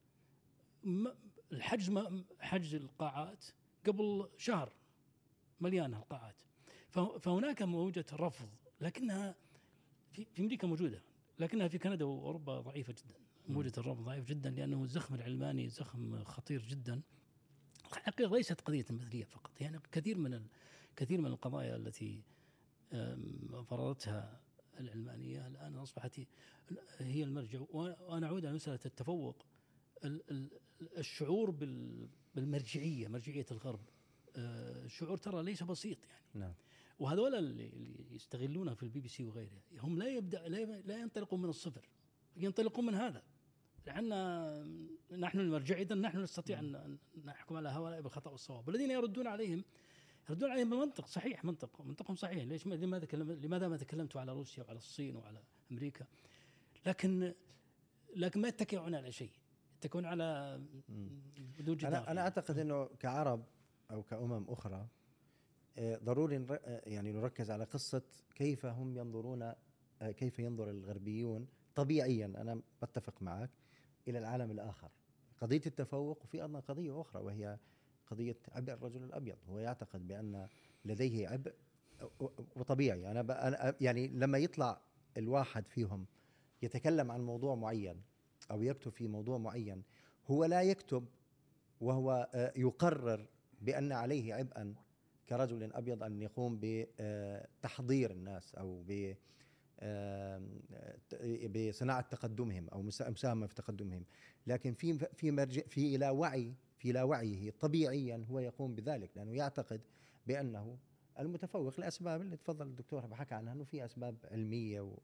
الحجز 1.53 1.99
حجز 2.41 2.75
القاعات 2.75 3.45
قبل 3.87 4.29
شهر 4.37 4.73
مليانة 5.61 5.99
القاعات. 5.99 6.43
فهناك 7.21 7.63
موجة 7.63 8.07
رفض 8.13 8.49
لكنها 8.81 9.35
في, 10.13 10.25
في 10.25 10.43
أمريكا 10.43 10.67
موجودة 10.67 11.03
لكنها 11.39 11.69
في 11.69 11.79
كندا 11.79 12.05
وأوروبا 12.05 12.61
ضعيفة 12.61 12.93
جدا. 12.93 13.15
موجة 13.49 13.73
الرفض 13.79 14.05
ضعيف 14.05 14.25
جدا 14.25 14.51
لأنه 14.51 14.83
الزخم 14.83 15.15
العلماني 15.15 15.69
زخم 15.69 16.25
خطير 16.25 16.63
جدا. 16.63 17.01
الحقيقة 17.93 18.37
ليست 18.37 18.61
قضية 18.61 18.85
المثليه 18.91 19.25
فقط 19.25 19.61
يعني 19.61 19.79
كثير 19.93 20.19
من 20.19 20.47
كثير 20.97 21.21
من 21.21 21.27
القضايا 21.27 21.77
التي 21.77 22.23
فرضتها 23.71 24.41
العلمانية 24.81 25.47
الآن 25.47 25.77
أصبحت 25.77 26.21
هي 26.99 27.25
المرجع. 27.25 27.61
وأنا 27.73 28.27
أعود 28.27 28.47
على 28.47 28.55
مسألة 28.55 28.81
التفوق 28.87 29.47
الشعور 30.99 31.51
بالمرجعية 32.35 33.09
مرجعية 33.09 33.47
الغرب. 33.51 33.81
الشعور 34.37 35.17
ترى 35.17 35.43
ليس 35.43 35.63
بسيط 35.63 35.99
يعني. 36.05 36.47
نعم. 36.47 36.55
وهذول 37.01 37.35
اللي 37.35 37.71
يستغلونها 38.11 38.75
في 38.75 38.83
البي 38.83 39.01
بي 39.01 39.09
سي 39.09 39.25
وغيره 39.25 39.63
هم 39.79 39.99
لا 39.99 40.09
يبدأ 40.09 40.49
لا 40.87 40.99
ينطلقون 40.99 41.43
من 41.43 41.49
الصفر 41.49 41.89
ينطلقون 42.37 42.87
من 42.87 42.95
هذا. 42.95 43.23
عندنا 43.89 44.65
نحن 45.11 45.41
المرجع 45.41 45.77
اذا 45.77 45.95
نحن 45.95 46.19
نستطيع 46.19 46.59
أن 46.59 46.99
نحكم 47.25 47.57
على 47.57 47.69
هؤلاء 47.69 48.01
بالخطأ 48.01 48.31
والصواب. 48.31 48.69
والذين 48.69 48.91
يردون 48.91 49.27
عليهم 49.27 49.65
يردون 50.31 50.51
عليهم 50.51 50.71
بالمنطق 50.71 51.07
صحيح 51.07 51.45
منطق 51.45 51.81
منطقهم 51.81 52.17
صحيح. 52.17 52.45
ليش؟ 52.45 52.67
لماذا 52.67 53.07
لماذا 53.19 53.69
ما 53.69 53.77
تكلمتوا 53.77 54.21
على 54.21 54.33
روسيا 54.33 54.63
وعلى 54.63 54.77
الصين 54.77 55.17
وعلى 55.17 55.43
أمريكا؟ 55.73 56.07
لكن 56.87 57.35
لكن 58.17 58.41
ما 58.41 58.49
يتكئون 58.49 58.95
على 58.95 59.13
شيء 59.13 59.31
يتكئون 59.77 60.05
على 60.05 60.61
بدون 61.59 61.81
أنا 61.85 62.11
أنا 62.11 62.21
أعتقد 62.21 62.59
إنه 62.59 62.87
كعرب 62.87 63.45
أو 63.91 64.03
كأمم 64.03 64.45
أخرى 64.49 64.75
آه، 64.75 65.00
ضروري 65.79 66.47
آه، 66.51 66.83
يعني 66.87 67.13
نركز 67.13 67.51
على 67.51 67.65
قصة 67.65 68.03
كيف 68.35 68.67
هم 68.67 68.97
ينظرون 68.97 69.43
آه، 69.43 70.11
كيف 70.11 70.39
ينظر 70.39 70.71
الغربيون 70.71 71.47
طبيعيا 71.75 72.27
أنا 72.27 72.61
بتفق 72.83 73.23
معك 73.23 73.51
إلى 74.09 74.19
العالم 74.19 74.51
الآخر. 74.51 74.91
قضية 75.41 75.63
التفوق 75.67 76.25
وفي 76.25 76.43
أيضا 76.43 76.61
قضية 76.61 77.01
أخرى 77.01 77.23
وهي 77.23 77.59
قضية 78.07 78.37
عبء 78.49 78.73
الرجل 78.73 79.05
الأبيض. 79.05 79.37
هو 79.49 79.59
يعتقد 79.59 80.09
بأن 80.09 80.49
لديه 80.85 81.29
عبء 81.29 81.55
وطبيعي. 82.57 83.11
أنا 83.11 83.75
يعني 83.81 84.09
لما 84.09 84.39
يطلع 84.39 84.81
الواحد 85.17 85.69
فيهم 85.69 86.07
يتكلم 86.63 87.11
عن 87.11 87.21
موضوع 87.21 87.55
معين 87.55 88.03
أو 88.51 88.63
يكتب 88.63 88.93
في 88.93 89.09
موضوع 89.09 89.39
معين 89.39 89.83
هو 90.27 90.45
لا 90.45 90.63
يكتب 90.63 91.09
وهو 91.81 92.29
آه، 92.35 92.53
يقرر 92.57 93.27
بأن 93.61 93.93
عليه 93.93 94.35
عبئا 94.35 94.75
كرجل 95.31 95.73
أبيض 95.73 96.03
أن 96.03 96.23
يقوم 96.23 96.59
بتحضير 96.63 98.11
الناس 98.11 98.55
أو 98.55 98.85
ب 98.89 99.15
بصناعة 101.69 102.01
تقدمهم 102.01 102.69
أو 102.69 102.83
مساهمة 102.83 103.47
في 103.47 103.55
تقدمهم. 103.55 104.05
لكن 104.47 104.73
في 104.73 104.99
في 104.99 105.31
مرجع 105.31 105.63
في 105.63 105.97
إلى 105.97 106.11
وعي 106.11 106.55
في 106.79 106.93
لا 106.93 107.03
وعيه 107.03 107.51
طبيعيا 107.51 108.25
هو 108.31 108.39
يقوم 108.39 108.75
بذلك 108.75 109.11
لأنه 109.17 109.35
يعتقد 109.35 109.81
بأنه 110.27 110.79
المتفوق 111.19 111.81
لأسباب 111.81 112.21
اللي 112.21 112.37
تفضل 112.37 112.67
الدكتور 112.67 113.15
حكى 113.15 113.35
عنها 113.35 113.53
إنه 113.53 113.65
في 113.65 113.85
أسباب 113.85 114.17
علمية 114.31 114.81
و... 114.81 114.99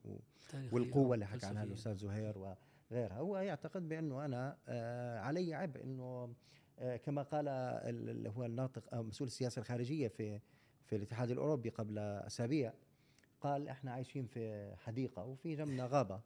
والقوة 0.73 1.15
اللي 1.15 1.27
حكى 1.27 1.47
عنها 1.47 1.63
الأستاذ 1.65 1.97
زهير 1.97 2.39
وغيرها. 2.39 3.19
هو 3.19 3.39
يعتقد 3.39 3.89
بأنه 3.89 4.25
أنا 4.25 4.59
آه 4.69 5.19
علي 5.19 5.55
عبء 5.55 5.85
إنه 5.85 6.03
آه 6.03 6.31
كما 6.79 7.23
قال 7.23 7.49
اللي 7.49 8.29
هو 8.31 8.45
الناطق 8.45 8.95
أو 8.95 9.03
مسؤول 9.03 9.27
السياسة 9.27 9.61
الخارجية 9.61 10.09
في 10.09 10.41
في 10.87 10.97
الاتحاد 10.97 11.31
الأوروبي 11.31 11.69
قبل 11.69 11.99
أسابيع 11.99 12.73
قال 13.41 13.69
إحنا 13.69 13.93
عايشين 13.93 14.27
في 14.27 14.75
حديقة 14.77 15.25
وفي 15.25 15.57
جنبنا 15.57 15.87
غابه 15.87 16.21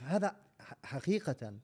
هذا 0.00 0.36
حقيقة 0.84 1.54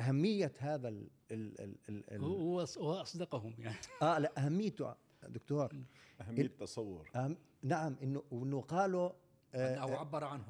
أهمية 0.00 0.52
هذا 0.58 0.88
ال 0.88 1.08
ال 1.30 1.60
ال 1.60 2.12
ال 2.12 2.20
هو 2.24 2.60
هو 2.60 2.92
أصدقهم 3.00 3.54
يعني. 3.58 3.76
آه 4.02 4.18
لا 4.18 4.32
اهميته 4.46 4.94
دكتور. 5.28 5.72
أهمية 6.20 6.42
التصور. 6.42 7.10
أهم 7.16 7.36
نعم 7.62 7.96
إنه 8.02 8.22
إنه 8.32 8.60
قالوا 8.60 9.10
آه 9.54 9.74
أو 9.74 9.94
عبر 9.94 10.24
عنه 10.24 10.44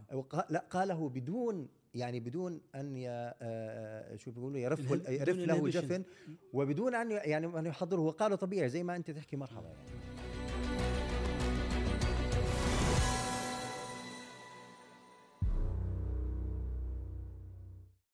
لا 0.51 0.65
قاله 0.71 1.09
بدون 1.09 1.69
يعني 1.95 2.21
بدون 2.21 2.61
أن 2.75 3.05
آه،, 3.07 3.35
آه 3.43 4.17
شو 4.17 4.31
بيقولوا 4.31 4.59
يرف 4.59 4.91
يرف 5.09 5.37
له 5.37 5.69
جفن 5.69 6.05
وبدون 6.53 6.95
أن 6.95 7.11
يعني 7.11 7.47
أن 7.59 7.67
يحضره. 7.67 8.01
وقالوا 8.01 8.37
طبيعي 8.37 8.69
زي 8.69 8.83
ما 8.83 8.97
أنت 8.97 9.11
تحكي 9.11 9.37
مرحبا. 9.37 9.67
يعني 9.67 10.10